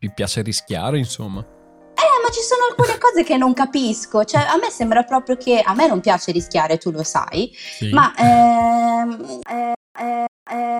Mi 0.00 0.10
piace 0.12 0.42
rischiare, 0.42 0.98
insomma. 0.98 1.40
Eh, 1.40 2.22
ma 2.22 2.30
ci 2.30 2.40
sono 2.40 2.64
alcune 2.70 2.96
cose 3.02 3.24
che 3.24 3.36
non 3.36 3.52
capisco. 3.52 4.24
Cioè, 4.24 4.40
a 4.42 4.56
me 4.56 4.70
sembra 4.70 5.02
proprio 5.02 5.36
che 5.36 5.60
a 5.60 5.74
me 5.74 5.86
non 5.86 6.00
piace 6.00 6.32
rischiare, 6.32 6.78
tu 6.78 6.90
lo 6.90 7.02
sai, 7.02 7.50
sì. 7.54 7.90
ma 7.90 8.14
ehm, 8.16 9.40
eh, 9.48 9.72
eh, 9.98 10.26
eh, 10.50 10.77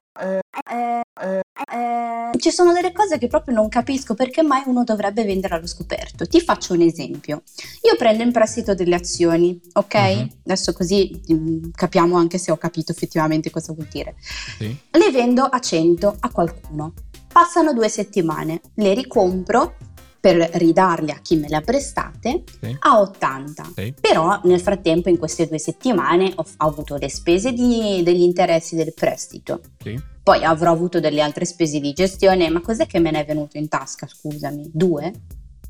ci 2.39 2.51
sono 2.51 2.73
delle 2.73 2.93
cose 2.93 3.19
che 3.19 3.27
proprio 3.27 3.55
non 3.55 3.69
capisco 3.69 4.15
perché 4.15 4.43
mai 4.43 4.63
uno 4.67 4.85
dovrebbe 4.85 5.25
vendere 5.25 5.55
allo 5.55 5.67
scoperto. 5.67 6.27
Ti 6.27 6.41
faccio 6.41 6.75
un 6.75 6.81
esempio. 6.81 7.43
Io 7.83 7.97
prendo 7.97 8.23
in 8.23 8.33
prestito 8.33 8.75
delle 8.75 8.95
azioni, 8.95 9.61
ok? 9.73 9.95
Uh-huh. 9.95 10.29
Adesso 10.45 10.73
così 10.73 11.21
um, 11.29 11.71
capiamo 11.71 12.17
anche 12.17 12.39
se 12.39 12.51
ho 12.51 12.57
capito 12.57 12.93
effettivamente 12.93 13.51
cosa 13.51 13.73
vuol 13.73 13.89
dire. 13.91 14.17
Sì. 14.59 14.77
Le 14.91 15.11
vendo 15.11 15.43
a 15.43 15.59
100 15.59 16.17
a 16.21 16.31
qualcuno. 16.31 16.95
Passano 17.31 17.73
due 17.73 17.89
settimane, 17.89 18.61
le 18.75 18.95
ricompro 18.95 19.77
per 20.21 20.37
ridarle 20.55 21.13
a 21.13 21.21
chi 21.21 21.37
me 21.37 21.49
le 21.49 21.57
ha 21.57 21.61
prestate 21.61 22.43
sì. 22.61 22.77
a 22.81 23.01
80. 23.01 23.71
Sì. 23.75 23.95
Però 24.01 24.41
nel 24.45 24.61
frattempo 24.61 25.09
in 25.09 25.19
queste 25.19 25.47
due 25.47 25.59
settimane 25.59 26.33
ho, 26.35 26.43
ho 26.43 26.67
avuto 26.67 26.97
le 26.97 27.09
spese 27.09 27.53
di, 27.53 28.03
degli 28.03 28.23
interessi 28.23 28.75
del 28.75 28.93
prestito. 28.95 29.61
Sì. 29.83 30.01
Poi 30.23 30.45
avrò 30.45 30.73
avuto 30.73 31.01
delle 31.01 31.21
altre 31.21 31.45
spese 31.45 31.81
di 31.81 31.93
gestione, 31.93 32.51
ma 32.51 32.61
cos'è 32.61 32.87
che 32.87 32.99
me 32.99 33.11
ne 33.11 33.21
è 33.21 33.25
venuto 33.25 33.57
in 33.57 33.69
tasca, 33.69 34.07
scusami? 34.07 34.71
Due? 34.73 35.13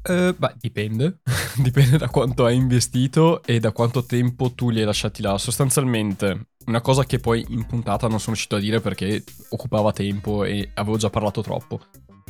Uh, 0.09 0.35
beh, 0.37 0.55
dipende. 0.59 1.19
dipende 1.63 1.99
da 1.99 2.09
quanto 2.09 2.45
hai 2.45 2.57
investito 2.57 3.43
e 3.45 3.61
da 3.61 3.73
quanto 3.73 4.05
tempo 4.05 4.53
tu 4.53 4.71
li 4.71 4.81
hai 4.81 4.87
lasciati 4.87 5.23
là. 5.23 5.37
Sostanzialmente, 5.39 6.49
una 6.67 6.81
cosa 6.81 7.05
che 7.05 7.19
poi 7.19 7.45
in 7.51 7.67
puntata 7.67 8.09
non 8.09 8.19
sono 8.19 8.33
riuscito 8.33 8.57
a 8.57 8.61
dire 8.61 8.81
perché 8.81 9.23
occupava 9.51 9.93
tempo 9.93 10.45
e 10.45 10.71
avevo 10.75 10.97
già 10.97 11.11
parlato 11.11 11.43
troppo 11.43 11.81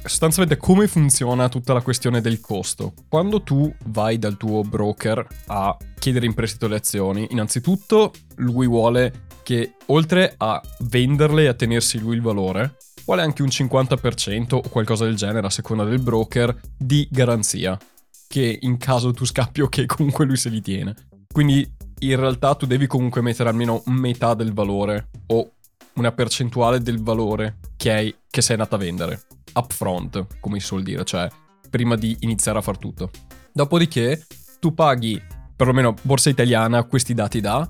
sostanzialmente 0.05 0.61
come 0.61 0.87
funziona 0.87 1.49
tutta 1.49 1.73
la 1.73 1.81
questione 1.81 2.21
del 2.21 2.41
costo. 2.41 2.95
Quando 3.09 3.43
tu 3.43 3.73
vai 3.87 4.19
dal 4.19 4.37
tuo 4.37 4.63
broker 4.63 5.27
a 5.47 5.77
chiedere 5.99 6.27
in 6.27 6.35
prestito 6.35 6.69
le 6.69 6.77
azioni, 6.77 7.27
innanzitutto 7.31 8.13
lui 8.37 8.67
vuole 8.67 9.27
che 9.43 9.75
oltre 9.87 10.35
a 10.37 10.61
venderle 10.81 11.45
e 11.45 11.47
a 11.47 11.55
tenersi 11.55 11.99
lui 11.99 12.17
il 12.17 12.23
valore, 12.23 12.77
vuole 13.05 13.23
anche 13.23 13.43
un 13.43 13.49
50% 13.49 14.55
o 14.55 14.61
qualcosa 14.61 15.05
del 15.05 15.17
genere 15.17 15.47
a 15.47 15.51
seconda 15.51 15.85
del 15.85 16.03
broker 16.03 16.55
di 16.77 17.09
garanzia, 17.11 17.79
che 18.27 18.59
in 18.61 18.77
caso 18.77 19.13
tu 19.13 19.25
scappi 19.25 19.63
o 19.63 19.69
che 19.69 19.87
comunque 19.87 20.27
lui 20.27 20.37
se 20.37 20.51
li 20.51 20.61
tiene. 20.61 20.95
Quindi 21.33 21.67
in 22.01 22.17
realtà 22.17 22.55
tu 22.55 22.67
devi 22.67 22.87
comunque 22.87 23.23
mettere 23.23 23.49
almeno 23.49 23.83
metà 23.87 24.35
del 24.35 24.53
valore 24.53 25.09
o 25.29 25.53
una 25.95 26.13
percentuale 26.13 26.81
del 26.81 27.03
valore 27.03 27.59
che, 27.77 27.93
hai, 27.93 28.15
che 28.31 28.43
sei 28.43 28.57
andata 28.57 28.77
a 28.77 28.79
vendere 28.79 29.23
upfront, 29.59 30.41
come 30.41 30.61
si 30.61 30.67
suol 30.67 30.83
dire, 30.83 31.05
cioè 31.05 31.29
prima 31.69 31.97
di 31.97 32.17
iniziare 32.21 32.59
a 32.59 32.63
far 32.63 32.79
tutto. 32.79 33.11
Dopodiché 33.53 34.27
tu 34.59 34.75
paghi, 34.75 35.21
perlomeno 35.55 35.95
Borsa 36.03 36.31
Italiana 36.31 36.85
questi 36.85 37.15
dati 37.15 37.41
dà, 37.41 37.69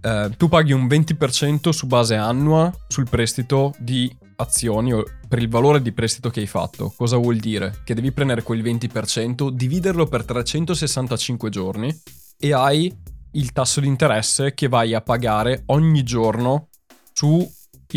eh, 0.00 0.30
tu 0.36 0.48
paghi 0.48 0.72
un 0.72 0.86
20% 0.86 1.70
su 1.70 1.86
base 1.86 2.14
annua 2.14 2.72
sul 2.88 3.08
prestito 3.08 3.74
di 3.78 4.14
azioni 4.36 4.92
o 4.92 5.04
per 5.28 5.38
il 5.38 5.48
valore 5.48 5.82
di 5.82 5.92
prestito 5.92 6.30
che 6.30 6.40
hai 6.40 6.46
fatto. 6.46 6.92
Cosa 6.96 7.16
vuol 7.16 7.36
dire? 7.36 7.80
Che 7.84 7.94
devi 7.94 8.12
prendere 8.12 8.42
quel 8.42 8.62
20%, 8.62 9.48
dividerlo 9.48 10.06
per 10.06 10.24
365 10.24 11.50
giorni 11.50 11.94
e 12.38 12.52
hai 12.52 12.92
il 13.32 13.52
tasso 13.52 13.80
di 13.80 13.86
interesse 13.86 14.54
che 14.54 14.68
vai 14.68 14.94
a 14.94 15.00
pagare 15.00 15.62
ogni 15.66 16.02
giorno 16.02 16.68
sui 17.12 17.48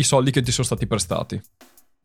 soldi 0.02 0.30
che 0.30 0.42
ti 0.42 0.50
sono 0.50 0.66
stati 0.66 0.86
prestati. 0.86 1.40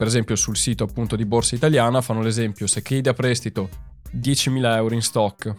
Per 0.04 0.12
esempio 0.12 0.36
sul 0.36 0.58
sito 0.58 0.84
appunto 0.84 1.16
di 1.16 1.24
Borsa 1.24 1.56
Italiana 1.56 2.02
fanno 2.02 2.22
l'esempio 2.22 2.68
se 2.68 2.82
chiedi 2.82 3.08
a 3.08 3.14
prestito 3.14 3.70
10.000 4.14 4.76
euro 4.76 4.94
in 4.94 5.02
stock 5.02 5.56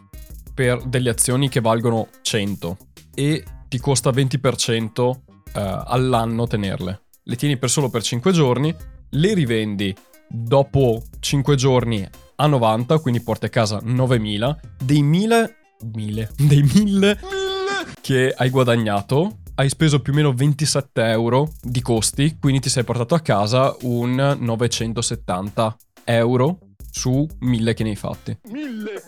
per 0.53 0.83
delle 0.83 1.09
azioni 1.09 1.49
che 1.49 1.63
valgono 1.63 2.09
100 2.21 2.77
e 3.15 3.43
ti 3.69 3.81
costa 3.81 4.11
20% 4.11 5.11
eh, 5.11 5.83
all'anno 5.87 6.47
tenerle. 6.47 7.05
Le 7.23 7.37
tieni 7.37 7.57
per 7.57 7.71
solo 7.71 7.89
per 7.89 8.03
5 8.03 8.33
giorni, 8.33 8.77
le 9.09 9.33
rivendi 9.33 9.97
dopo 10.29 11.03
5 11.21 11.57
giorni 11.57 12.07
a 12.37 12.47
90, 12.47 12.99
quindi 12.99 13.23
porti 13.23 13.47
a 13.47 13.49
casa 13.49 13.81
9000, 13.83 14.61
dei 14.85 15.03
1000 15.03 15.57
1000 15.91 16.31
dei 16.37 16.63
1000 16.63 17.19
che 18.03 18.35
hai 18.37 18.51
guadagnato 18.51 19.39
hai 19.57 19.69
speso 19.69 20.01
più 20.01 20.13
o 20.13 20.17
meno 20.17 20.33
27 20.33 21.03
euro 21.03 21.51
di 21.63 21.81
costi, 21.81 22.37
quindi 22.41 22.61
ti 22.61 22.69
sei 22.69 22.85
portato 22.85 23.15
a 23.15 23.21
casa 23.21 23.75
un 23.83 24.37
970 24.39 25.77
euro 26.05 26.59
su 26.91 27.27
1000 27.41 27.75
che 27.75 27.83
ne 27.83 27.91
hai 27.91 27.97
fatti. 27.97 28.39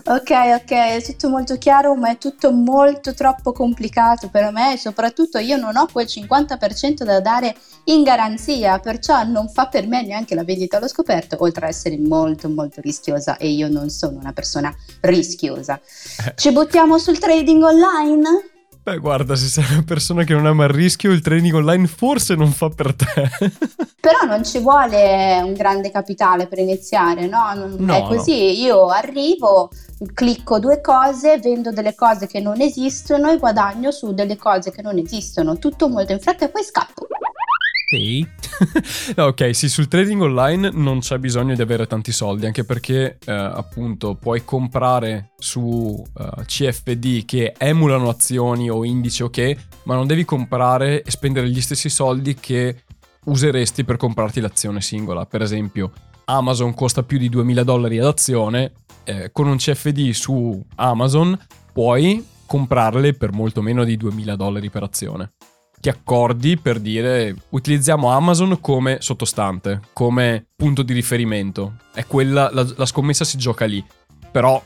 Ok, 0.04 0.30
ok, 0.30 0.70
è 0.70 1.02
tutto 1.04 1.28
molto 1.28 1.56
chiaro, 1.56 1.94
ma 1.94 2.10
è 2.10 2.18
tutto 2.18 2.52
molto 2.52 3.14
troppo 3.14 3.52
complicato 3.52 4.28
per 4.28 4.50
me 4.50 4.74
e 4.74 4.76
soprattutto 4.76 5.38
io 5.38 5.56
non 5.56 5.76
ho 5.76 5.86
quel 5.90 6.06
50% 6.06 7.04
da 7.04 7.20
dare 7.20 7.54
in 7.84 8.02
garanzia, 8.02 8.80
perciò 8.80 9.22
non 9.24 9.48
fa 9.48 9.68
per 9.68 9.86
me 9.86 10.04
neanche 10.04 10.34
la 10.34 10.42
vendita 10.42 10.78
allo 10.78 10.88
scoperto, 10.88 11.36
oltre 11.38 11.66
a 11.66 11.68
essere 11.68 11.96
molto 11.96 12.48
molto 12.48 12.80
rischiosa 12.80 13.36
e 13.36 13.48
io 13.50 13.68
non 13.68 13.88
sono 13.88 14.18
una 14.18 14.32
persona 14.32 14.74
rischiosa. 15.02 15.80
Eh. 16.26 16.32
Ci 16.34 16.50
buttiamo 16.50 16.98
sul 16.98 17.18
trading 17.18 17.62
online? 17.62 18.54
Beh, 18.86 18.98
guarda, 18.98 19.34
se 19.34 19.48
sei 19.48 19.64
una 19.72 19.82
persona 19.82 20.22
che 20.22 20.32
non 20.32 20.46
ama 20.46 20.62
il 20.62 20.70
rischio, 20.70 21.10
il 21.10 21.20
training 21.20 21.54
online 21.54 21.88
forse 21.88 22.36
non 22.36 22.52
fa 22.52 22.68
per 22.68 22.94
te. 22.94 23.06
Però 23.98 24.24
non 24.28 24.44
ci 24.44 24.60
vuole 24.60 25.40
un 25.42 25.54
grande 25.54 25.90
capitale 25.90 26.46
per 26.46 26.60
iniziare, 26.60 27.26
no? 27.26 27.52
no 27.78 27.92
è 27.92 28.02
così, 28.02 28.44
no. 28.44 28.50
io 28.52 28.86
arrivo, 28.86 29.70
clicco 30.14 30.60
due 30.60 30.80
cose, 30.80 31.40
vendo 31.40 31.72
delle 31.72 31.96
cose 31.96 32.28
che 32.28 32.38
non 32.38 32.60
esistono 32.60 33.28
e 33.28 33.38
guadagno 33.38 33.90
su 33.90 34.14
delle 34.14 34.36
cose 34.36 34.70
che 34.70 34.82
non 34.82 34.98
esistono. 34.98 35.58
Tutto 35.58 35.88
molto 35.88 36.12
in 36.12 36.20
fretta 36.20 36.44
e 36.44 36.50
poi 36.50 36.62
scappo. 36.62 37.08
Sì. 37.88 38.26
ok, 39.16 39.54
sì, 39.54 39.68
sul 39.68 39.86
trading 39.86 40.20
online 40.20 40.70
non 40.72 40.98
c'è 40.98 41.18
bisogno 41.18 41.54
di 41.54 41.62
avere 41.62 41.86
tanti 41.86 42.10
soldi, 42.10 42.44
anche 42.44 42.64
perché 42.64 43.16
eh, 43.24 43.32
appunto 43.32 44.16
puoi 44.16 44.42
comprare 44.44 45.30
su 45.38 45.60
uh, 45.60 46.04
eh, 46.20 46.44
CFD 46.44 47.24
che 47.24 47.54
emulano 47.56 48.08
azioni 48.08 48.68
o 48.68 48.84
indici 48.84 49.22
ok, 49.22 49.56
ma 49.84 49.94
non 49.94 50.08
devi 50.08 50.24
comprare 50.24 51.02
e 51.02 51.10
spendere 51.12 51.48
gli 51.48 51.60
stessi 51.60 51.88
soldi 51.88 52.34
che 52.34 52.82
useresti 53.26 53.84
per 53.84 53.96
comprarti 53.96 54.40
l'azione 54.40 54.80
singola. 54.80 55.24
Per 55.24 55.42
esempio, 55.42 55.92
Amazon 56.24 56.74
costa 56.74 57.04
più 57.04 57.18
di 57.18 57.28
2000 57.28 57.62
dollari 57.62 57.98
ad 58.00 58.06
azione, 58.06 58.72
eh, 59.04 59.30
con 59.30 59.46
un 59.46 59.58
CFD 59.58 60.10
su 60.10 60.60
Amazon 60.74 61.38
puoi 61.72 62.26
comprarle 62.46 63.14
per 63.14 63.30
molto 63.30 63.62
meno 63.62 63.84
di 63.84 63.96
2000 63.96 64.34
dollari 64.34 64.70
per 64.70 64.82
azione 64.82 65.34
ti 65.80 65.88
accordi 65.88 66.56
per 66.58 66.80
dire 66.80 67.34
utilizziamo 67.50 68.10
Amazon 68.10 68.60
come 68.60 68.98
sottostante, 69.00 69.82
come 69.92 70.46
punto 70.56 70.82
di 70.82 70.92
riferimento. 70.92 71.74
È 71.92 72.06
quella, 72.06 72.50
la, 72.52 72.66
la 72.76 72.86
scommessa 72.86 73.24
si 73.24 73.38
gioca 73.38 73.64
lì, 73.64 73.84
però 74.30 74.60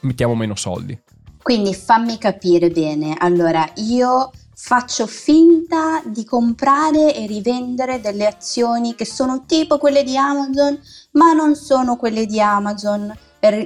mettiamo 0.00 0.34
meno 0.34 0.54
soldi. 0.54 0.98
Quindi 1.42 1.74
fammi 1.74 2.18
capire 2.18 2.70
bene, 2.70 3.14
allora 3.18 3.68
io 3.76 4.30
faccio 4.58 5.06
finta 5.06 6.02
di 6.04 6.24
comprare 6.24 7.14
e 7.14 7.26
rivendere 7.26 8.00
delle 8.00 8.26
azioni 8.26 8.94
che 8.94 9.04
sono 9.04 9.44
tipo 9.46 9.78
quelle 9.78 10.02
di 10.02 10.16
Amazon, 10.16 10.80
ma 11.12 11.32
non 11.34 11.54
sono 11.54 11.96
quelle 11.96 12.26
di 12.26 12.40
Amazon 12.40 13.14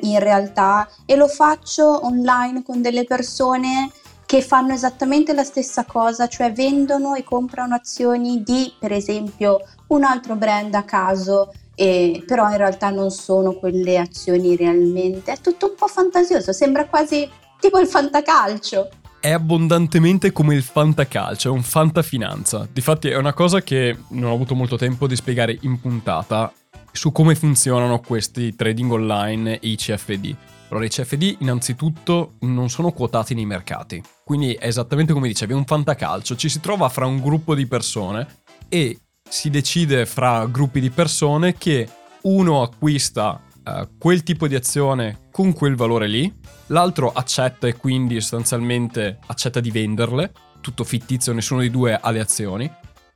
in 0.02 0.18
realtà 0.18 0.86
e 1.06 1.16
lo 1.16 1.26
faccio 1.26 2.04
online 2.04 2.62
con 2.62 2.82
delle 2.82 3.04
persone 3.04 3.90
che 4.30 4.42
fanno 4.42 4.72
esattamente 4.72 5.34
la 5.34 5.42
stessa 5.42 5.84
cosa, 5.84 6.28
cioè 6.28 6.52
vendono 6.52 7.16
e 7.16 7.24
comprano 7.24 7.74
azioni 7.74 8.44
di, 8.44 8.72
per 8.78 8.92
esempio, 8.92 9.58
un 9.88 10.04
altro 10.04 10.36
brand 10.36 10.72
a 10.72 10.84
caso, 10.84 11.52
e, 11.74 12.22
però 12.24 12.48
in 12.48 12.56
realtà 12.56 12.90
non 12.90 13.10
sono 13.10 13.54
quelle 13.54 13.98
azioni 13.98 14.54
realmente. 14.54 15.32
È 15.32 15.40
tutto 15.40 15.70
un 15.70 15.74
po' 15.76 15.88
fantasioso, 15.88 16.52
sembra 16.52 16.86
quasi 16.86 17.28
tipo 17.58 17.80
il 17.80 17.88
fantacalcio. 17.88 18.88
È 19.18 19.32
abbondantemente 19.32 20.30
come 20.30 20.54
il 20.54 20.62
fantacalcio, 20.62 21.48
è 21.48 21.50
un 21.50 21.64
fantafinanza. 21.64 22.68
Difatti 22.72 23.08
è 23.08 23.16
una 23.16 23.32
cosa 23.32 23.62
che 23.62 23.96
non 24.10 24.30
ho 24.30 24.34
avuto 24.34 24.54
molto 24.54 24.76
tempo 24.76 25.08
di 25.08 25.16
spiegare 25.16 25.58
in 25.62 25.80
puntata 25.80 26.52
su 26.92 27.10
come 27.10 27.34
funzionano 27.34 27.98
questi 27.98 28.54
trading 28.54 28.92
online 28.92 29.58
e 29.58 29.68
i 29.70 29.74
CFD. 29.74 30.36
Allora, 30.70 30.84
i 30.84 30.88
CFD 30.88 31.36
innanzitutto 31.40 32.34
non 32.40 32.70
sono 32.70 32.92
quotati 32.92 33.34
nei 33.34 33.44
mercati, 33.44 34.00
quindi 34.24 34.52
è 34.54 34.66
esattamente 34.66 35.12
come 35.12 35.26
dicevi, 35.26 35.52
è 35.52 35.56
un 35.56 35.64
fantacalcio, 35.64 36.36
ci 36.36 36.48
si 36.48 36.60
trova 36.60 36.88
fra 36.88 37.06
un 37.06 37.20
gruppo 37.20 37.56
di 37.56 37.66
persone 37.66 38.42
e 38.68 38.98
si 39.28 39.50
decide 39.50 40.06
fra 40.06 40.46
gruppi 40.46 40.80
di 40.80 40.90
persone 40.90 41.54
che 41.54 41.88
uno 42.22 42.62
acquista 42.62 43.42
uh, 43.64 43.88
quel 43.98 44.22
tipo 44.22 44.46
di 44.46 44.54
azione 44.54 45.28
con 45.32 45.52
quel 45.52 45.74
valore 45.74 46.06
lì, 46.06 46.32
l'altro 46.68 47.12
accetta 47.12 47.66
e 47.66 47.76
quindi 47.76 48.20
sostanzialmente 48.20 49.18
accetta 49.26 49.58
di 49.58 49.72
venderle, 49.72 50.32
tutto 50.60 50.84
fittizio, 50.84 51.32
nessuno 51.32 51.60
dei 51.60 51.70
due 51.70 51.98
ha 52.00 52.10
le 52.12 52.20
azioni, 52.20 52.72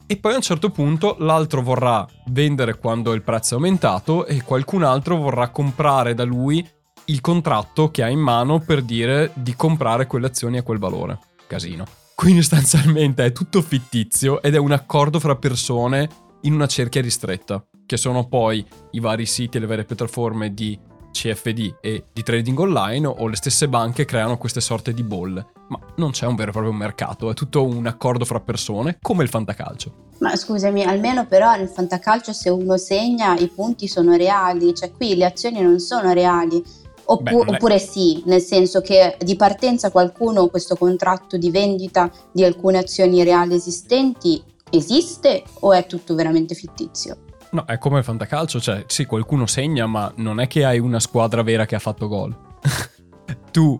e 0.06 0.16
poi 0.16 0.32
a 0.32 0.36
un 0.36 0.42
certo 0.42 0.70
punto 0.70 1.16
l'altro 1.20 1.62
vorrà 1.62 2.06
vendere 2.26 2.78
quando 2.78 3.12
il 3.12 3.22
prezzo 3.22 3.54
è 3.54 3.56
aumentato 3.56 4.26
e 4.26 4.42
qualcun 4.42 4.82
altro 4.82 5.16
vorrà 5.16 5.48
comprare 5.50 6.14
da 6.14 6.24
lui 6.24 6.66
il 7.06 7.20
contratto 7.20 7.90
che 7.90 8.02
ha 8.02 8.08
in 8.08 8.20
mano 8.20 8.60
per 8.60 8.82
dire 8.82 9.30
di 9.34 9.54
comprare 9.54 10.06
quelle 10.06 10.26
azioni 10.26 10.58
a 10.58 10.62
quel 10.62 10.78
valore. 10.78 11.18
Casino. 11.46 11.84
Quindi 12.14 12.40
sostanzialmente 12.40 13.24
è 13.24 13.32
tutto 13.32 13.60
fittizio 13.60 14.40
ed 14.40 14.54
è 14.54 14.58
un 14.58 14.72
accordo 14.72 15.18
fra 15.18 15.36
persone 15.36 16.08
in 16.42 16.54
una 16.54 16.66
cerchia 16.66 17.02
ristretta, 17.02 17.64
che 17.84 17.96
sono 17.96 18.26
poi 18.26 18.64
i 18.92 19.00
vari 19.00 19.26
siti 19.26 19.56
e 19.56 19.60
le 19.60 19.66
varie 19.66 19.84
piattaforme 19.84 20.54
di 20.54 20.78
CFD 21.10 21.76
e 21.80 22.04
di 22.12 22.22
trading 22.22 22.58
online 22.58 23.06
o 23.06 23.26
le 23.28 23.36
stesse 23.36 23.68
banche 23.68 24.04
creano 24.04 24.36
queste 24.36 24.60
sorte 24.60 24.92
di 24.92 25.02
bolle. 25.02 25.46
Ma 25.68 25.78
non 25.96 26.10
c'è 26.10 26.26
un 26.26 26.34
vero 26.34 26.50
e 26.50 26.52
proprio 26.52 26.72
mercato, 26.72 27.30
è 27.30 27.34
tutto 27.34 27.64
un 27.64 27.86
accordo 27.86 28.24
fra 28.24 28.40
persone, 28.40 28.98
come 29.00 29.22
il 29.22 29.28
fantacalcio. 29.28 30.02
Ma 30.18 30.36
scusami, 30.36 30.84
almeno 30.84 31.26
però 31.26 31.56
nel 31.56 31.68
fantacalcio 31.68 32.32
se 32.32 32.50
uno 32.50 32.76
segna 32.76 33.36
i 33.36 33.48
punti 33.48 33.88
sono 33.88 34.16
reali, 34.16 34.74
cioè 34.74 34.92
qui 34.92 35.16
le 35.16 35.24
azioni 35.24 35.60
non 35.60 35.78
sono 35.78 36.12
reali 36.12 36.62
Oppu- 37.06 37.44
Beh, 37.44 37.54
oppure 37.54 37.78
sì, 37.78 38.22
nel 38.26 38.40
senso 38.40 38.80
che 38.80 39.16
di 39.20 39.36
partenza 39.36 39.90
qualcuno 39.90 40.48
questo 40.48 40.76
contratto 40.76 41.36
di 41.36 41.50
vendita 41.50 42.10
di 42.32 42.44
alcune 42.44 42.78
azioni 42.78 43.22
reali 43.22 43.54
esistenti 43.54 44.42
esiste 44.70 45.42
o 45.60 45.72
è 45.72 45.86
tutto 45.86 46.14
veramente 46.14 46.54
fittizio? 46.54 47.18
No, 47.50 47.64
è 47.66 47.78
come 47.78 47.98
il 47.98 48.04
fantacalcio, 48.04 48.60
cioè 48.60 48.84
sì, 48.88 49.04
qualcuno 49.04 49.46
segna, 49.46 49.86
ma 49.86 50.12
non 50.16 50.40
è 50.40 50.48
che 50.48 50.64
hai 50.64 50.78
una 50.78 50.98
squadra 50.98 51.42
vera 51.42 51.66
che 51.66 51.76
ha 51.76 51.78
fatto 51.78 52.08
gol. 52.08 52.34
tu 53.52 53.78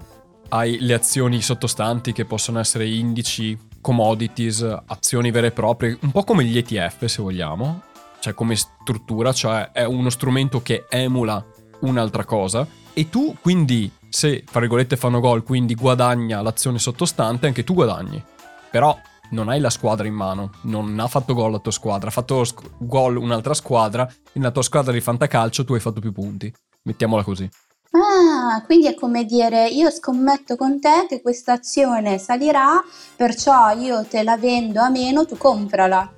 hai 0.51 0.79
le 0.81 0.95
azioni 0.95 1.41
sottostanti 1.43 2.13
che 2.13 2.25
possono 2.25 2.61
essere 2.61 2.87
indici, 2.87 3.59
commodities, 3.81 4.65
azioni 4.87 5.31
vere 5.31 5.49
e 5.49 5.51
proprie, 5.51 5.99
un 6.03 6.13
po' 6.13 6.23
come 6.23 6.45
gli 6.45 6.57
ETF 6.57 7.07
se 7.07 7.21
vogliamo, 7.21 7.83
cioè 8.21 8.35
come 8.35 8.55
struttura, 8.55 9.33
cioè 9.33 9.73
è 9.73 9.85
uno 9.85 10.11
strumento 10.11 10.63
che 10.63 10.87
emula 10.89 11.45
un'altra 11.81 12.25
cosa 12.25 12.67
e 12.95 13.11
tu 13.11 13.37
quindi 13.43 13.91
se, 14.09 14.45
fra 14.47 14.61
virgolette, 14.61 14.97
fanno 14.97 15.19
gol, 15.19 15.43
quindi 15.43 15.75
guadagna 15.75 16.41
l'azione 16.41 16.79
sottostante, 16.79 17.49
anche 17.49 17.65
tu 17.65 17.75
guadagni. 17.75 18.23
Però 18.71 18.97
non 19.31 19.49
hai 19.49 19.59
la 19.59 19.71
squadra 19.71 20.07
in 20.07 20.15
mano, 20.15 20.53
non 20.63 20.99
ha 21.01 21.09
fatto 21.09 21.35
gol 21.35 21.51
la 21.51 21.59
tua 21.59 21.73
squadra, 21.73 22.09
ha 22.09 22.13
fatto 22.13 22.45
sc- 22.45 22.63
gol 22.79 23.17
un'altra 23.17 23.55
squadra, 23.55 24.09
nella 24.35 24.53
tua 24.53 24.63
squadra 24.63 24.93
di 24.93 25.01
fantacalcio 25.01 25.65
tu 25.65 25.75
hai 25.75 25.81
fatto 25.81 26.01
più 26.01 26.13
punti. 26.13 26.53
Mettiamola 26.83 27.25
così. 27.25 27.49
Ah, 27.91 28.63
quindi 28.65 28.87
è 28.87 28.95
come 28.95 29.25
dire 29.25 29.69
io 29.69 29.91
scommetto 29.91 30.57
con 30.57 30.81
te 30.81 31.07
che 31.09 31.21
questa 31.21 31.55
azione 31.55 32.19
salirà, 32.19 32.83
perciò 33.17 33.71
io 33.71 34.05
te 34.05 34.23
la 34.23 34.37
vendo 34.37 34.81
a 34.81 34.91
meno, 34.91 35.27
tu 35.27 35.37
comprala. 35.37 36.13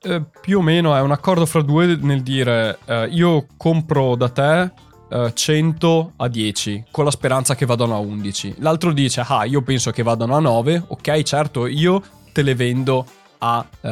Eh, 0.00 0.22
più 0.40 0.58
o 0.58 0.62
meno 0.62 0.96
è 0.96 1.00
un 1.00 1.10
accordo 1.10 1.46
fra 1.46 1.62
due 1.62 1.96
nel 2.00 2.22
dire 2.22 2.78
eh, 2.86 3.06
io 3.08 3.46
compro 3.56 4.16
da 4.16 4.28
te 4.28 4.72
100 5.34 6.06
eh, 6.06 6.12
a 6.16 6.28
10 6.28 6.84
con 6.90 7.04
la 7.04 7.10
speranza 7.10 7.54
che 7.54 7.66
vadano 7.66 7.94
a 7.94 7.98
11. 7.98 8.56
L'altro 8.58 8.92
dice, 8.92 9.22
ah, 9.26 9.44
io 9.44 9.62
penso 9.62 9.90
che 9.90 10.02
vadano 10.02 10.34
a 10.34 10.40
9, 10.40 10.84
ok, 10.88 11.22
certo, 11.22 11.66
io 11.66 12.02
te 12.32 12.42
le 12.42 12.54
vendo 12.54 13.04
a, 13.38 13.66
uh, 13.80 13.88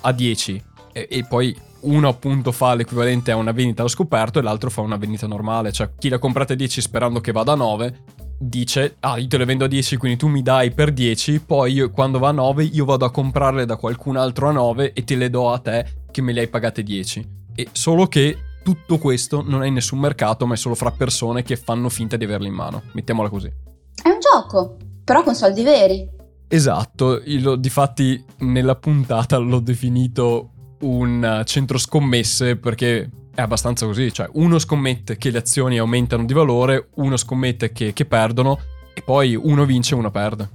a 0.00 0.12
10. 0.12 0.62
E, 0.92 1.08
e, 1.10 1.24
poi 1.24 1.56
uno 1.80 2.08
appunto 2.08 2.52
fa 2.52 2.74
l'equivalente 2.74 3.30
a 3.30 3.36
una 3.36 3.52
vendita 3.52 3.82
allo 3.82 3.90
scoperto 3.90 4.38
e 4.38 4.42
l'altro 4.42 4.70
fa 4.70 4.80
una 4.80 4.96
vendita 4.96 5.26
normale. 5.26 5.72
Cioè 5.72 5.90
chi 5.98 6.08
la 6.08 6.18
comprate 6.18 6.52
a 6.52 6.56
10 6.56 6.80
sperando 6.80 7.20
che 7.20 7.32
vada 7.32 7.52
a 7.52 7.56
9 7.56 7.98
dice, 8.40 8.96
ah, 9.00 9.18
io 9.18 9.26
te 9.26 9.38
le 9.38 9.44
vendo 9.44 9.64
a 9.64 9.68
10, 9.68 9.96
quindi 9.96 10.18
tu 10.18 10.28
mi 10.28 10.42
dai 10.42 10.70
per 10.70 10.92
10, 10.92 11.40
poi 11.40 11.72
io, 11.72 11.90
quando 11.90 12.18
va 12.18 12.28
a 12.28 12.32
9 12.32 12.64
io 12.64 12.84
vado 12.84 13.04
a 13.04 13.10
comprarle 13.10 13.64
da 13.64 13.76
qualcun 13.76 14.16
altro 14.16 14.48
a 14.48 14.52
9 14.52 14.92
e 14.92 15.04
te 15.04 15.16
le 15.16 15.30
do 15.30 15.50
a 15.50 15.58
te 15.58 15.86
che 16.10 16.22
me 16.22 16.32
le 16.32 16.40
hai 16.40 16.48
pagate 16.48 16.82
10. 16.82 17.36
E 17.54 17.68
solo 17.72 18.06
che 18.06 18.36
tutto 18.68 18.98
questo 18.98 19.42
non 19.42 19.62
è 19.62 19.66
in 19.66 19.72
nessun 19.72 19.98
mercato, 19.98 20.44
ma 20.44 20.52
è 20.52 20.56
solo 20.58 20.74
fra 20.74 20.90
persone 20.90 21.42
che 21.42 21.56
fanno 21.56 21.88
finta 21.88 22.18
di 22.18 22.24
averle 22.24 22.48
in 22.48 22.52
mano. 22.52 22.82
Mettiamola 22.92 23.30
così. 23.30 23.46
È 23.46 24.10
un 24.10 24.18
poco, 24.20 24.76
però 25.02 25.22
con 25.22 25.34
soldi 25.34 25.62
veri. 25.62 26.06
Esatto, 26.46 27.22
io, 27.24 27.56
difatti 27.56 28.22
nella 28.40 28.76
puntata 28.76 29.38
l'ho 29.38 29.60
definito 29.60 30.50
un 30.80 31.42
centro 31.46 31.78
scommesse 31.78 32.56
perché 32.56 33.10
è 33.34 33.40
abbastanza 33.40 33.86
così, 33.86 34.12
cioè 34.12 34.28
uno 34.34 34.58
scommette 34.58 35.16
che 35.16 35.30
le 35.30 35.38
azioni 35.38 35.78
aumentano 35.78 36.26
di 36.26 36.34
valore, 36.34 36.90
uno 36.96 37.16
scommette 37.16 37.72
che, 37.72 37.94
che 37.94 38.04
perdono 38.04 38.58
e 38.92 39.00
poi 39.00 39.34
uno 39.34 39.64
vince 39.64 39.94
e 39.94 39.98
uno 39.98 40.10
perde. 40.10 40.46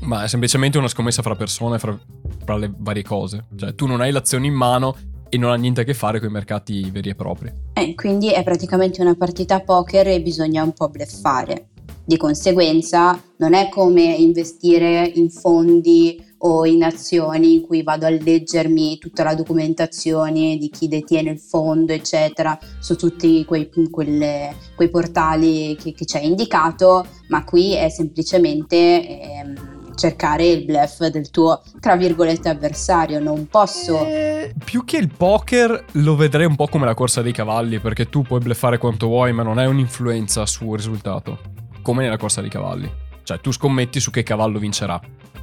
Ma 0.00 0.24
è 0.24 0.26
semplicemente 0.26 0.76
una 0.76 0.88
scommessa 0.88 1.22
fra 1.22 1.36
persone, 1.36 1.78
fra, 1.78 1.96
fra 2.44 2.56
le 2.56 2.72
varie 2.76 3.04
cose. 3.04 3.44
Cioè 3.54 3.76
tu 3.76 3.86
non 3.86 4.00
hai 4.00 4.10
l'azione 4.10 4.48
in 4.48 4.54
mano 4.54 4.96
e 5.34 5.36
non 5.36 5.50
ha 5.50 5.56
niente 5.56 5.80
a 5.80 5.84
che 5.84 5.94
fare 5.94 6.20
con 6.20 6.28
i 6.28 6.32
mercati 6.32 6.88
veri 6.92 7.10
e 7.10 7.14
propri. 7.16 7.52
Eh, 7.72 7.96
quindi 7.96 8.30
è 8.30 8.44
praticamente 8.44 9.02
una 9.02 9.16
partita 9.16 9.60
poker 9.60 10.06
e 10.06 10.22
bisogna 10.22 10.62
un 10.62 10.72
po' 10.72 10.88
bleffare. 10.88 11.70
Di 12.04 12.16
conseguenza 12.16 13.20
non 13.38 13.52
è 13.52 13.68
come 13.68 14.02
investire 14.02 15.10
in 15.14 15.30
fondi 15.30 16.22
o 16.38 16.66
in 16.66 16.84
azioni 16.84 17.54
in 17.54 17.62
cui 17.62 17.82
vado 17.82 18.06
a 18.06 18.10
leggermi 18.10 18.98
tutta 18.98 19.24
la 19.24 19.34
documentazione 19.34 20.56
di 20.56 20.68
chi 20.68 20.86
detiene 20.86 21.30
il 21.30 21.40
fondo, 21.40 21.92
eccetera, 21.92 22.56
su 22.78 22.94
tutti 22.94 23.44
quei, 23.44 23.68
quelle, 23.90 24.54
quei 24.76 24.90
portali 24.90 25.74
che, 25.76 25.94
che 25.94 26.04
ci 26.04 26.16
hai 26.16 26.26
indicato, 26.26 27.04
ma 27.28 27.42
qui 27.42 27.72
è 27.72 27.88
semplicemente... 27.88 28.76
Ehm, 28.76 29.73
cercare 29.94 30.46
il 30.46 30.64
bluff 30.64 31.06
del 31.06 31.30
tuo, 31.30 31.62
tra 31.80 31.96
virgolette, 31.96 32.48
avversario. 32.48 33.20
Non 33.20 33.48
posso. 33.48 34.04
Eh, 34.04 34.54
più 34.64 34.84
che 34.84 34.96
il 34.96 35.08
poker, 35.08 35.84
lo 35.92 36.16
vedrei 36.16 36.46
un 36.46 36.56
po' 36.56 36.66
come 36.66 36.86
la 36.86 36.94
corsa 36.94 37.22
dei 37.22 37.32
cavalli, 37.32 37.78
perché 37.78 38.08
tu 38.08 38.22
puoi 38.22 38.40
bluffare 38.40 38.78
quanto 38.78 39.06
vuoi, 39.06 39.32
ma 39.32 39.42
non 39.42 39.58
hai 39.58 39.66
un'influenza 39.66 40.46
sul 40.46 40.76
risultato. 40.76 41.38
Come 41.82 42.02
nella 42.02 42.16
corsa 42.16 42.40
dei 42.40 42.50
cavalli. 42.50 42.90
Cioè, 43.22 43.40
tu 43.40 43.52
scommetti 43.52 44.00
su 44.00 44.10
che 44.10 44.22
cavallo 44.22 44.58
vincerà. 44.58 45.00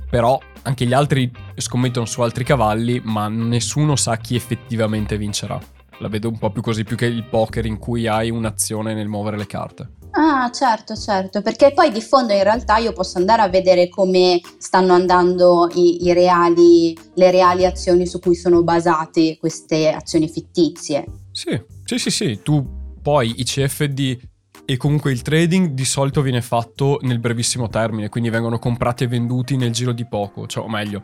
Però 0.09 0.39
anche 0.63 0.85
gli 0.85 0.93
altri 0.93 1.31
scommettono 1.55 2.05
su 2.05 2.21
altri 2.21 2.43
cavalli, 2.43 3.01
ma 3.03 3.27
nessuno 3.27 3.95
sa 3.95 4.17
chi 4.17 4.35
effettivamente 4.35 5.17
vincerà. 5.17 5.59
La 5.99 6.07
vedo 6.07 6.27
un 6.27 6.37
po' 6.37 6.49
più 6.49 6.61
così, 6.61 6.83
più 6.83 6.97
che 6.97 7.05
il 7.05 7.23
poker 7.23 7.65
in 7.65 7.77
cui 7.77 8.07
hai 8.07 8.29
un'azione 8.29 8.93
nel 8.93 9.07
muovere 9.07 9.37
le 9.37 9.47
carte. 9.47 9.89
Ah, 10.13 10.49
certo, 10.51 10.95
certo, 10.95 11.41
perché 11.41 11.71
poi 11.73 11.91
di 11.91 12.01
fondo 12.01 12.33
in 12.33 12.43
realtà 12.43 12.77
io 12.77 12.91
posso 12.91 13.17
andare 13.17 13.41
a 13.41 13.47
vedere 13.47 13.87
come 13.87 14.41
stanno 14.57 14.93
andando 14.93 15.69
i, 15.73 16.05
i 16.05 16.13
reali, 16.13 16.97
le 17.15 17.31
reali 17.31 17.65
azioni 17.65 18.05
su 18.05 18.19
cui 18.19 18.35
sono 18.35 18.61
basate 18.61 19.37
queste 19.37 19.89
azioni 19.89 20.27
fittizie. 20.27 21.05
Sì, 21.31 21.61
sì, 21.85 21.97
sì, 21.97 22.09
sì. 22.09 22.39
Tu 22.43 22.65
poi 23.01 23.39
i 23.39 23.43
CFD 23.43 24.17
e 24.65 24.77
comunque 24.77 25.11
il 25.11 25.21
trading 25.21 25.69
di 25.69 25.85
solito 25.85 26.21
viene 26.21 26.41
fatto 26.41 26.99
nel 27.01 27.19
brevissimo 27.19 27.69
termine, 27.69 28.09
quindi 28.09 28.29
vengono 28.29 28.59
comprati 28.59 29.05
e 29.05 29.07
venduti 29.07 29.55
nel 29.55 29.71
giro 29.71 29.93
di 29.93 30.05
poco, 30.05 30.45
cioè 30.45 30.63
o 30.63 30.69
meglio, 30.69 31.03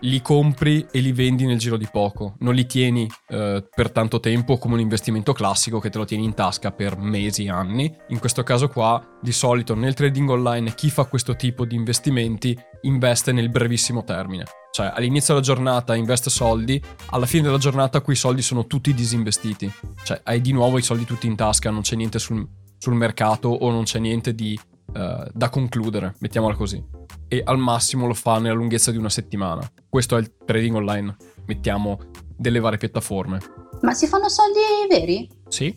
li 0.00 0.20
compri 0.20 0.86
e 0.90 1.00
li 1.00 1.12
vendi 1.12 1.46
nel 1.46 1.58
giro 1.58 1.76
di 1.76 1.88
poco, 1.90 2.34
non 2.40 2.54
li 2.54 2.66
tieni 2.66 3.08
eh, 3.28 3.66
per 3.74 3.90
tanto 3.90 4.20
tempo 4.20 4.58
come 4.58 4.74
un 4.74 4.80
investimento 4.80 5.32
classico 5.32 5.78
che 5.78 5.90
te 5.90 5.98
lo 5.98 6.04
tieni 6.04 6.24
in 6.24 6.34
tasca 6.34 6.72
per 6.72 6.98
mesi, 6.98 7.48
anni. 7.48 7.94
In 8.08 8.18
questo 8.18 8.42
caso 8.42 8.68
qua, 8.68 9.02
di 9.20 9.32
solito 9.32 9.74
nel 9.74 9.94
trading 9.94 10.28
online 10.28 10.74
chi 10.74 10.90
fa 10.90 11.04
questo 11.04 11.36
tipo 11.36 11.64
di 11.64 11.74
investimenti 11.74 12.58
investe 12.82 13.32
nel 13.32 13.48
brevissimo 13.48 14.04
termine. 14.04 14.44
Cioè 14.70 14.92
all'inizio 14.94 15.32
della 15.32 15.46
giornata 15.46 15.94
investe 15.94 16.28
soldi, 16.28 16.82
alla 17.10 17.26
fine 17.26 17.44
della 17.44 17.56
giornata 17.56 18.02
quei 18.02 18.16
soldi 18.16 18.42
sono 18.42 18.66
tutti 18.66 18.92
disinvestiti. 18.92 19.72
Cioè 20.04 20.20
hai 20.24 20.40
di 20.40 20.52
nuovo 20.52 20.78
i 20.78 20.82
soldi 20.82 21.04
tutti 21.04 21.26
in 21.26 21.36
tasca, 21.36 21.70
non 21.70 21.80
c'è 21.80 21.96
niente 21.96 22.18
sul, 22.18 22.46
sul 22.76 22.94
mercato 22.94 23.48
o 23.48 23.70
non 23.70 23.84
c'è 23.84 23.98
niente 23.98 24.34
di, 24.34 24.58
uh, 24.92 25.26
da 25.32 25.48
concludere, 25.48 26.16
mettiamola 26.18 26.54
così 26.54 26.95
e 27.28 27.42
al 27.44 27.58
massimo 27.58 28.06
lo 28.06 28.14
fa 28.14 28.38
nella 28.38 28.54
lunghezza 28.54 28.90
di 28.90 28.96
una 28.96 29.08
settimana. 29.08 29.68
Questo 29.88 30.16
è 30.16 30.20
il 30.20 30.32
trading 30.44 30.76
online, 30.76 31.16
mettiamo 31.46 31.98
delle 32.36 32.60
varie 32.60 32.78
piattaforme. 32.78 33.40
Ma 33.82 33.92
si 33.92 34.06
fanno 34.06 34.28
soldi 34.28 34.60
veri? 34.88 35.28
Sì. 35.48 35.74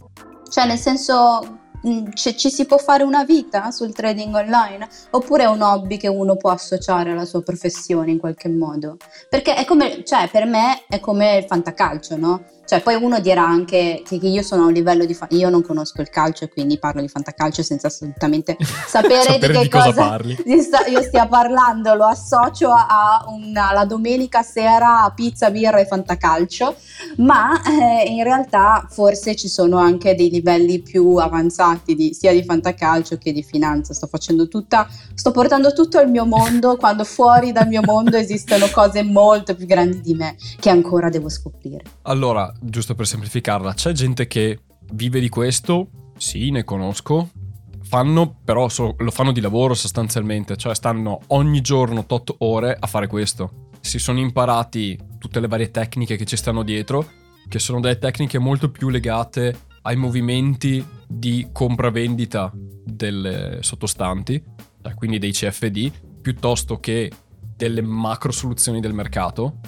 Cioè 0.49 0.65
nel 0.65 0.77
senso 0.77 1.68
Mm, 1.87 2.09
c- 2.09 2.35
ci 2.35 2.49
si 2.49 2.65
può 2.65 2.77
fare 2.77 3.03
una 3.03 3.23
vita 3.23 3.71
sul 3.71 3.93
trading 3.93 4.35
online? 4.35 4.87
Oppure 5.11 5.43
è 5.43 5.47
un 5.47 5.61
hobby 5.61 5.97
che 5.97 6.07
uno 6.07 6.35
può 6.35 6.51
associare 6.51 7.11
alla 7.11 7.25
sua 7.25 7.41
professione 7.41 8.11
in 8.11 8.17
qualche 8.17 8.49
modo? 8.49 8.97
Perché 9.29 9.55
è 9.55 9.65
come 9.65 10.03
cioè 10.03 10.29
per 10.29 10.45
me 10.45 10.83
è 10.87 10.99
come 10.99 11.37
il 11.37 11.45
fantacalcio 11.45 12.17
no? 12.17 12.43
Cioè 12.69 12.81
poi 12.81 12.93
uno 12.93 13.19
dirà 13.19 13.43
anche 13.43 14.03
che 14.05 14.15
io 14.21 14.43
sono 14.43 14.63
a 14.63 14.65
un 14.67 14.73
livello 14.73 15.05
di 15.05 15.15
fa- 15.15 15.25
io 15.31 15.49
non 15.49 15.63
conosco 15.63 16.01
il 16.01 16.09
calcio 16.09 16.43
e 16.43 16.49
quindi 16.49 16.77
parlo 16.77 17.01
di 17.01 17.07
fantacalcio 17.07 17.63
senza 17.63 17.87
assolutamente 17.87 18.57
sapere, 18.59 19.23
sapere 19.23 19.47
di 19.47 19.53
che 19.53 19.61
di 19.63 19.69
cosa, 19.69 19.85
cosa 19.85 20.07
parli. 20.07 20.37
io 20.45 21.01
stia 21.01 21.27
parlando 21.27 21.95
lo 21.95 22.05
associo 22.05 22.69
a 22.71 23.25
una, 23.27 23.71
la 23.73 23.85
domenica 23.85 24.43
sera 24.43 25.01
a 25.01 25.11
pizza 25.11 25.49
birra 25.49 25.79
e 25.79 25.85
fantacalcio 25.87 26.75
ma 27.17 27.59
eh, 27.63 28.03
in 28.03 28.23
realtà 28.23 28.85
forse 28.87 29.35
ci 29.35 29.47
sono 29.47 29.77
anche 29.77 30.13
dei 30.13 30.29
livelli 30.29 30.79
più 30.79 31.15
avanzati 31.15 31.68
fatti 31.69 31.95
di, 31.95 32.13
sia 32.13 32.31
di 32.31 32.43
fantacalcio 32.43 33.17
che 33.17 33.31
di 33.31 33.43
finanza. 33.43 33.93
Sto 33.93 34.07
facendo 34.07 34.47
tutta, 34.47 34.87
sto 35.13 35.31
portando 35.31 35.73
tutto 35.73 35.99
il 35.99 36.09
mio 36.09 36.25
mondo 36.25 36.75
quando 36.75 37.03
fuori 37.03 37.51
dal 37.51 37.67
mio 37.67 37.81
mondo 37.83 38.17
esistono 38.17 38.67
cose 38.71 39.03
molto 39.03 39.55
più 39.55 39.65
grandi 39.65 40.01
di 40.01 40.13
me 40.13 40.35
che 40.59 40.69
ancora 40.69 41.09
devo 41.09 41.29
scoprire. 41.29 41.83
Allora, 42.03 42.51
giusto 42.59 42.95
per 42.95 43.07
semplificarla, 43.07 43.73
c'è 43.73 43.91
gente 43.91 44.27
che 44.27 44.61
vive 44.91 45.19
di 45.19 45.29
questo? 45.29 45.89
Sì, 46.17 46.49
ne 46.49 46.63
conosco. 46.63 47.29
Fanno, 47.81 48.35
però 48.43 48.69
so, 48.69 48.95
lo 48.97 49.11
fanno 49.11 49.31
di 49.31 49.41
lavoro 49.41 49.73
sostanzialmente, 49.73 50.55
cioè 50.57 50.75
stanno 50.75 51.21
ogni 51.27 51.61
giorno 51.61 52.03
8 52.07 52.35
ore 52.39 52.75
a 52.79 52.87
fare 52.87 53.07
questo. 53.07 53.67
Si 53.79 53.97
sono 53.97 54.19
imparati 54.19 54.97
tutte 55.17 55.39
le 55.39 55.47
varie 55.47 55.71
tecniche 55.71 56.15
che 56.15 56.25
ci 56.25 56.35
stanno 56.35 56.63
dietro, 56.63 57.07
che 57.47 57.57
sono 57.57 57.79
delle 57.79 57.97
tecniche 57.97 58.37
molto 58.37 58.69
più 58.69 58.89
legate 58.89 59.67
ai 59.81 59.95
movimenti 59.95 60.85
di 61.11 61.49
compravendita 61.51 62.51
delle 62.53 63.57
sottostanti, 63.61 64.41
cioè 64.81 64.93
quindi 64.93 65.17
dei 65.17 65.31
CFD, 65.31 65.91
piuttosto 66.21 66.79
che 66.79 67.11
delle 67.55 67.81
macro 67.81 68.31
soluzioni 68.31 68.79
del 68.79 68.93
mercato, 68.93 69.59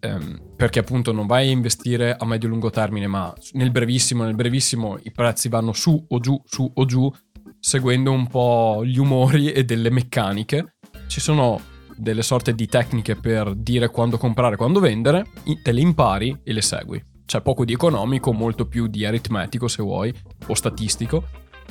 ehm, 0.00 0.54
perché 0.56 0.78
appunto 0.78 1.12
non 1.12 1.26
vai 1.26 1.48
a 1.48 1.50
investire 1.52 2.16
a 2.16 2.24
medio-lungo 2.24 2.70
termine, 2.70 3.06
ma 3.06 3.32
nel 3.52 3.70
brevissimo, 3.70 4.24
nel 4.24 4.34
brevissimo 4.34 4.98
i 5.02 5.12
prezzi 5.12 5.48
vanno 5.48 5.72
su 5.72 6.02
o 6.08 6.18
giù, 6.20 6.40
su 6.44 6.70
o 6.74 6.84
giù, 6.86 7.12
seguendo 7.58 8.10
un 8.10 8.26
po' 8.26 8.82
gli 8.84 8.98
umori 8.98 9.52
e 9.52 9.64
delle 9.64 9.90
meccaniche. 9.90 10.76
Ci 11.06 11.20
sono 11.20 11.60
delle 11.96 12.22
sorte 12.22 12.54
di 12.54 12.66
tecniche 12.66 13.14
per 13.14 13.54
dire 13.54 13.88
quando 13.90 14.16
comprare 14.16 14.54
e 14.54 14.56
quando 14.56 14.80
vendere, 14.80 15.26
te 15.62 15.72
le 15.72 15.80
impari 15.80 16.40
e 16.42 16.52
le 16.52 16.62
segui. 16.62 17.04
C'è 17.30 17.42
poco 17.42 17.64
di 17.64 17.72
economico, 17.72 18.32
molto 18.32 18.66
più 18.66 18.88
di 18.88 19.06
aritmetico 19.06 19.68
se 19.68 19.84
vuoi, 19.84 20.12
o 20.48 20.54
statistico, 20.54 21.28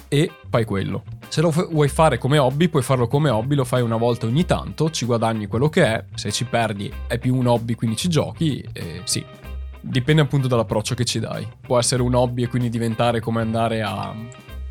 e 0.07 0.31
fai 0.49 0.63
quello. 0.63 1.03
Se 1.27 1.41
lo 1.41 1.49
vuoi 1.49 1.89
fare 1.89 2.17
come 2.17 2.37
hobby, 2.37 2.69
puoi 2.69 2.81
farlo 2.81 3.07
come 3.07 3.29
hobby, 3.29 3.55
lo 3.55 3.65
fai 3.65 3.81
una 3.81 3.97
volta 3.97 4.25
ogni 4.25 4.45
tanto, 4.45 4.89
ci 4.89 5.05
guadagni 5.05 5.47
quello 5.47 5.67
che 5.67 5.83
è, 5.83 6.05
se 6.13 6.31
ci 6.31 6.45
perdi 6.45 6.89
è 7.07 7.19
più 7.19 7.35
un 7.35 7.47
hobby 7.47 7.75
quindi 7.75 7.97
ci 7.97 8.07
giochi, 8.07 8.65
e 8.71 9.01
sì. 9.03 9.21
Dipende 9.81 10.21
appunto 10.21 10.47
dall'approccio 10.47 10.95
che 10.95 11.03
ci 11.03 11.19
dai. 11.19 11.45
Può 11.59 11.77
essere 11.77 12.03
un 12.03 12.15
hobby 12.15 12.43
e 12.43 12.47
quindi 12.47 12.69
diventare 12.69 13.19
come 13.19 13.41
andare 13.41 13.81
a... 13.81 14.15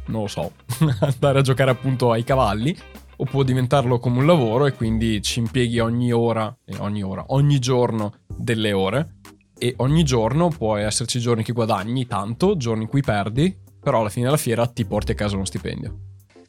non 0.07 0.23
lo 0.23 0.27
so, 0.27 0.53
andare 1.01 1.41
a 1.41 1.43
giocare 1.43 1.71
appunto 1.71 2.13
ai 2.13 2.25
cavalli, 2.25 2.75
o 3.15 3.25
può 3.27 3.43
diventarlo 3.43 3.99
come 3.99 4.21
un 4.21 4.27
lavoro 4.27 4.65
e 4.65 4.73
quindi 4.73 5.21
ci 5.21 5.41
impieghi 5.41 5.81
ogni 5.81 6.13
ora, 6.13 6.51
ogni 6.79 7.03
ora, 7.03 7.27
ogni 7.29 7.59
giorno 7.59 8.15
delle 8.27 8.73
ore 8.73 9.17
e 9.59 9.75
ogni 9.79 10.05
giorno 10.05 10.49
può 10.49 10.77
esserci 10.77 11.19
giorni 11.21 11.43
che 11.43 11.53
guadagni 11.53 12.07
tanto, 12.07 12.57
giorni 12.57 12.85
in 12.85 12.89
cui 12.89 13.03
perdi, 13.03 13.57
però 13.81 14.01
alla 14.01 14.09
fine 14.09 14.27
della 14.27 14.37
fiera 14.37 14.67
ti 14.67 14.85
porti 14.85 15.13
a 15.13 15.15
casa 15.15 15.37
uno 15.37 15.45
stipendio. 15.45 15.99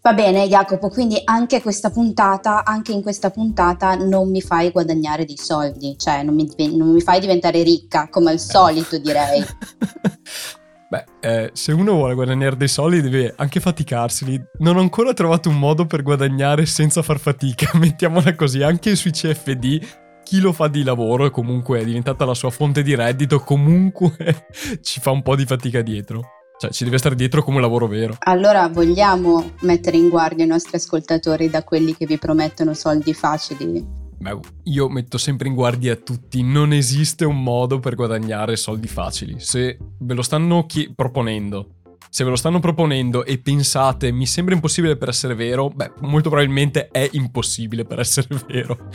Va 0.02 0.13
bene 0.13 0.48
Jacopo, 0.48 0.88
quindi 0.88 1.19
anche 1.26 1.62
questa 1.62 1.89
puntata, 1.89 2.63
anche 2.63 2.93
in 2.93 3.02
questa 3.02 3.32
puntata 3.32 3.95
non 3.95 4.30
mi 4.30 4.41
fai 4.41 4.72
guadagnare 4.72 5.26
dei 5.26 5.38
soldi, 5.38 5.98
cioè 5.98 6.24
non 6.24 6.36
mi, 6.36 6.50
non 6.76 6.93
mi 6.93 7.02
fai 7.02 7.19
diventare 7.19 7.63
ricca, 7.63 8.08
come 8.10 8.32
al 8.32 8.39
solito 8.39 8.98
direi. 8.98 9.43
Beh, 10.89 11.06
eh, 11.19 11.50
se 11.54 11.72
uno 11.74 11.93
vuole 11.93 12.15
guadagnare 12.15 12.56
dei 12.56 12.69
soldi 12.69 13.02
deve 13.02 13.34
anche 13.38 13.60
faticarseli. 13.60 14.41
Non 14.60 14.78
ho 14.78 14.80
ancora 14.80 15.13
trovato 15.13 15.50
un 15.50 15.60
modo 15.60 15.86
per 15.86 16.02
guadagnare 16.02 16.65
senza 16.65 17.02
far 17.02 17.19
fatica, 17.19 17.69
mettiamola 17.78 18.34
così, 18.36 18.63
anche 18.63 18.95
sui 18.95 19.12
CFD 19.12 19.82
chi 20.30 20.42
lo 20.42 20.54
fa 20.54 20.68
di 20.68 20.84
lavoro 20.84 21.26
e 21.26 21.32
comunque 21.32 21.80
è 21.80 21.84
diventata 21.84 22.24
la 22.24 22.36
sua 22.36 22.52
fonte 22.52 22.84
di 22.84 22.94
reddito, 22.94 23.39
comunque 23.39 24.46
ci 24.84 25.00
fa 25.00 25.10
un 25.10 25.24
po' 25.24 25.36
di 25.36 25.44
fatica 25.44 25.82
dietro. 25.82 26.22
Cioè, 26.60 26.70
ci 26.70 26.84
deve 26.84 27.00
stare 27.00 27.15
dietro 27.15 27.42
come 27.42 27.60
lavoro 27.60 27.88
vero. 27.88 28.15
Allora, 28.20 28.68
vogliamo 28.68 29.54
mettere 29.62 29.98
in 29.98 30.08
guardia 30.08 30.46
i 30.46 30.48
nostri 30.48 30.78
ascoltatori 30.78 31.50
da 31.50 31.63
quelli 31.63 31.96
che 31.96 32.06
vi 32.06 32.20
promettono 32.20 32.76
soldi 32.76 33.12
facili? 33.15 33.84
Beh, 34.20 34.38
io 34.65 34.88
metto 34.88 35.18
sempre 35.18 35.48
in 35.48 35.56
guardia 35.56 35.96
tutti, 35.96 36.44
non 36.44 36.74
esiste 36.74 37.26
un 37.26 37.42
modo 37.42 37.80
per 37.80 37.96
guadagnare 37.96 38.56
soldi 38.56 38.88
facili. 38.88 39.39
Se 39.39 39.80
ve 39.98 40.13
lo 40.13 40.22
stanno 40.22 40.68
chi- 40.68 40.94
proponendo 40.94 41.78
se 42.12 42.24
ve 42.24 42.32
lo 42.32 42.36
stanno 42.36 42.60
proponendo 42.60 43.24
e 43.24 43.38
pensate 43.38 44.12
mi 44.12 44.26
sembra 44.26 44.56
impossibile 44.56 44.98
per 44.98 45.10
essere 45.10 45.36
vero, 45.36 45.70
beh, 45.70 45.92
molto 46.00 46.30
probabilmente 46.30 46.88
è 46.88 47.08
impossibile 47.12 47.86
per 47.86 48.00
essere 48.00 48.28
vero. 48.48 48.89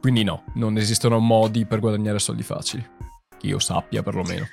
Quindi 0.00 0.22
no, 0.22 0.44
non 0.54 0.76
esistono 0.76 1.18
modi 1.18 1.66
per 1.66 1.80
guadagnare 1.80 2.18
soldi 2.18 2.42
facili. 2.42 2.84
Che 3.38 3.46
io 3.46 3.58
sappia 3.58 4.02
perlomeno. 4.02 4.46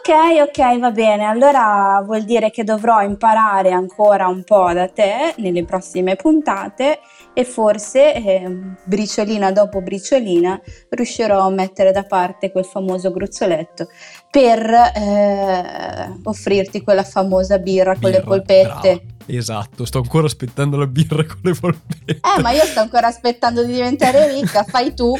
Ok, 0.00 0.48
ok, 0.48 0.78
va 0.78 0.90
bene. 0.90 1.24
Allora 1.24 2.02
vuol 2.04 2.24
dire 2.24 2.50
che 2.50 2.64
dovrò 2.64 3.02
imparare 3.02 3.70
ancora 3.70 4.28
un 4.28 4.42
po' 4.44 4.72
da 4.72 4.88
te 4.88 5.34
nelle 5.36 5.64
prossime 5.64 6.16
puntate 6.16 7.00
e 7.34 7.44
forse 7.44 8.14
eh, 8.14 8.74
briciolina 8.84 9.52
dopo 9.52 9.82
briciolina 9.82 10.60
riuscirò 10.88 11.46
a 11.46 11.50
mettere 11.50 11.92
da 11.92 12.02
parte 12.04 12.50
quel 12.50 12.64
famoso 12.64 13.10
gruzzoletto 13.10 13.88
per 14.30 14.70
eh, 14.70 16.18
offrirti 16.22 16.82
quella 16.82 17.04
famosa 17.04 17.58
birra, 17.58 17.92
birra 17.92 18.00
con 18.00 18.10
le 18.10 18.22
polpette. 18.22 18.94
Brava. 18.94 19.09
Esatto, 19.36 19.84
sto 19.84 19.98
ancora 19.98 20.26
aspettando 20.26 20.76
la 20.76 20.86
birra 20.86 21.24
con 21.24 21.38
le 21.42 21.54
polpette. 21.54 22.20
Eh, 22.36 22.40
ma 22.40 22.50
io 22.52 22.64
sto 22.64 22.80
ancora 22.80 23.06
aspettando 23.06 23.64
di 23.64 23.72
diventare 23.72 24.32
ricca, 24.32 24.64
fai 24.64 24.94
tu. 24.94 25.16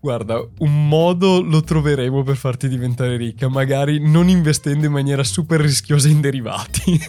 Guarda, 0.00 0.44
un 0.58 0.88
modo 0.88 1.40
lo 1.40 1.60
troveremo 1.60 2.24
per 2.24 2.36
farti 2.36 2.68
diventare 2.68 3.16
ricca, 3.16 3.48
magari 3.48 4.00
non 4.00 4.28
investendo 4.28 4.86
in 4.86 4.92
maniera 4.92 5.22
super 5.22 5.60
rischiosa 5.60 6.08
in 6.08 6.20
derivati. 6.20 7.00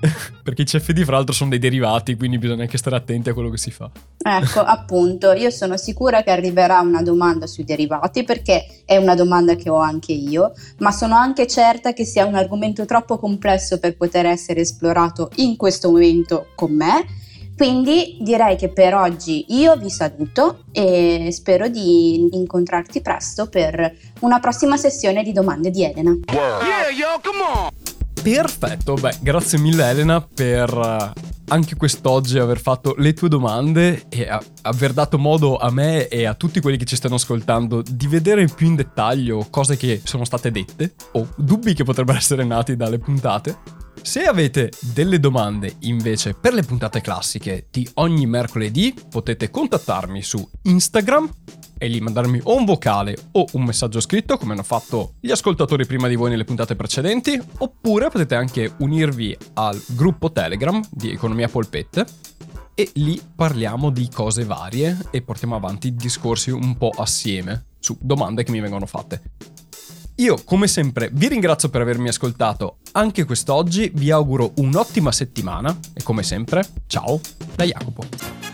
Perché 0.42 0.62
i 0.62 0.64
CFD, 0.64 1.04
fra 1.04 1.16
l'altro, 1.16 1.34
sono 1.34 1.50
dei 1.50 1.58
derivati, 1.58 2.16
quindi 2.16 2.38
bisogna 2.38 2.62
anche 2.62 2.78
stare 2.78 2.96
attenti 2.96 3.28
a 3.28 3.34
quello 3.34 3.50
che 3.50 3.58
si 3.58 3.70
fa. 3.70 3.90
Ecco, 4.22 4.60
appunto, 4.64 5.32
io 5.32 5.50
sono 5.50 5.76
sicura 5.76 6.22
che 6.22 6.30
arriverà 6.30 6.80
una 6.80 7.02
domanda 7.02 7.46
sui 7.46 7.64
derivati, 7.64 8.24
perché 8.24 8.82
è 8.84 8.96
una 8.96 9.14
domanda 9.14 9.54
che 9.54 9.70
ho 9.70 9.78
anche 9.78 10.12
io, 10.12 10.52
ma 10.78 10.90
sono 10.90 11.14
anche 11.14 11.46
certa 11.46 11.92
che 11.92 12.04
sia 12.04 12.24
un 12.24 12.34
argomento 12.34 12.84
troppo 12.84 13.18
complesso 13.18 13.78
per 13.78 13.96
poter 13.96 14.26
essere 14.26 14.60
esplorato 14.60 15.30
in 15.36 15.56
questo 15.56 15.90
momento 15.90 16.48
con 16.54 16.74
me 16.74 17.04
quindi 17.60 18.16
direi 18.20 18.56
che 18.56 18.70
per 18.70 18.94
oggi 18.94 19.44
io 19.48 19.76
vi 19.76 19.90
saluto 19.90 20.64
e 20.72 21.28
spero 21.30 21.68
di 21.68 22.34
incontrarti 22.34 23.02
presto 23.02 23.50
per 23.50 23.94
una 24.20 24.40
prossima 24.40 24.78
sessione 24.78 25.22
di 25.22 25.32
domande 25.32 25.68
di 25.68 25.84
Elena. 25.84 26.16
Yeah, 26.32 26.88
yo, 26.88 27.20
Perfetto, 28.22 28.94
beh, 28.94 29.18
grazie 29.22 29.58
mille 29.58 29.88
Elena 29.88 30.20
per 30.20 30.72
uh, 30.76 31.20
anche 31.48 31.74
quest'oggi 31.74 32.38
aver 32.38 32.60
fatto 32.60 32.94
le 32.98 33.14
tue 33.14 33.28
domande 33.28 34.04
e 34.10 34.28
aver 34.62 34.92
dato 34.92 35.18
modo 35.18 35.56
a 35.56 35.70
me 35.70 36.06
e 36.08 36.26
a 36.26 36.34
tutti 36.34 36.60
quelli 36.60 36.76
che 36.76 36.84
ci 36.84 36.96
stanno 36.96 37.14
ascoltando 37.14 37.82
di 37.82 38.06
vedere 38.06 38.44
più 38.46 38.66
in 38.66 38.76
dettaglio 38.76 39.46
cose 39.48 39.78
che 39.78 40.02
sono 40.04 40.24
state 40.24 40.50
dette 40.50 40.94
o 41.12 41.28
dubbi 41.36 41.72
che 41.72 41.84
potrebbero 41.84 42.18
essere 42.18 42.44
nati 42.44 42.76
dalle 42.76 42.98
puntate. 42.98 43.56
Se 44.02 44.22
avete 44.22 44.70
delle 44.94 45.18
domande 45.18 45.76
invece 45.80 46.34
per 46.34 46.54
le 46.54 46.62
puntate 46.62 47.00
classiche 47.00 47.68
di 47.70 47.88
ogni 47.94 48.26
mercoledì, 48.26 48.94
potete 49.10 49.50
contattarmi 49.50 50.22
su 50.22 50.46
Instagram 50.62 51.30
e 51.82 51.88
lì 51.88 51.98
mandarmi 51.98 52.40
o 52.44 52.56
un 52.56 52.66
vocale 52.66 53.16
o 53.32 53.46
un 53.52 53.64
messaggio 53.64 54.00
scritto 54.00 54.36
come 54.36 54.52
hanno 54.52 54.62
fatto 54.62 55.14
gli 55.18 55.30
ascoltatori 55.30 55.86
prima 55.86 56.08
di 56.08 56.14
voi 56.14 56.28
nelle 56.28 56.44
puntate 56.44 56.76
precedenti, 56.76 57.40
oppure 57.58 58.10
potete 58.10 58.34
anche 58.34 58.74
unirvi 58.80 59.34
al 59.54 59.82
gruppo 59.86 60.30
Telegram 60.30 60.78
di 60.90 61.10
Economia 61.10 61.48
Polpette 61.48 62.04
e 62.74 62.90
lì 62.94 63.18
parliamo 63.34 63.88
di 63.88 64.10
cose 64.12 64.44
varie 64.44 64.98
e 65.10 65.22
portiamo 65.22 65.56
avanti 65.56 65.94
discorsi 65.94 66.50
un 66.50 66.76
po' 66.76 66.92
assieme 66.94 67.68
su 67.78 67.96
domande 67.98 68.44
che 68.44 68.50
mi 68.50 68.60
vengono 68.60 68.84
fatte. 68.84 69.22
Io, 70.16 70.38
come 70.44 70.68
sempre, 70.68 71.08
vi 71.10 71.28
ringrazio 71.28 71.70
per 71.70 71.80
avermi 71.80 72.08
ascoltato 72.08 72.76
anche 72.92 73.24
quest'oggi, 73.24 73.90
vi 73.94 74.10
auguro 74.10 74.52
un'ottima 74.56 75.12
settimana 75.12 75.74
e 75.94 76.02
come 76.02 76.22
sempre, 76.22 76.62
ciao 76.86 77.18
da 77.56 77.64
Jacopo. 77.64 78.49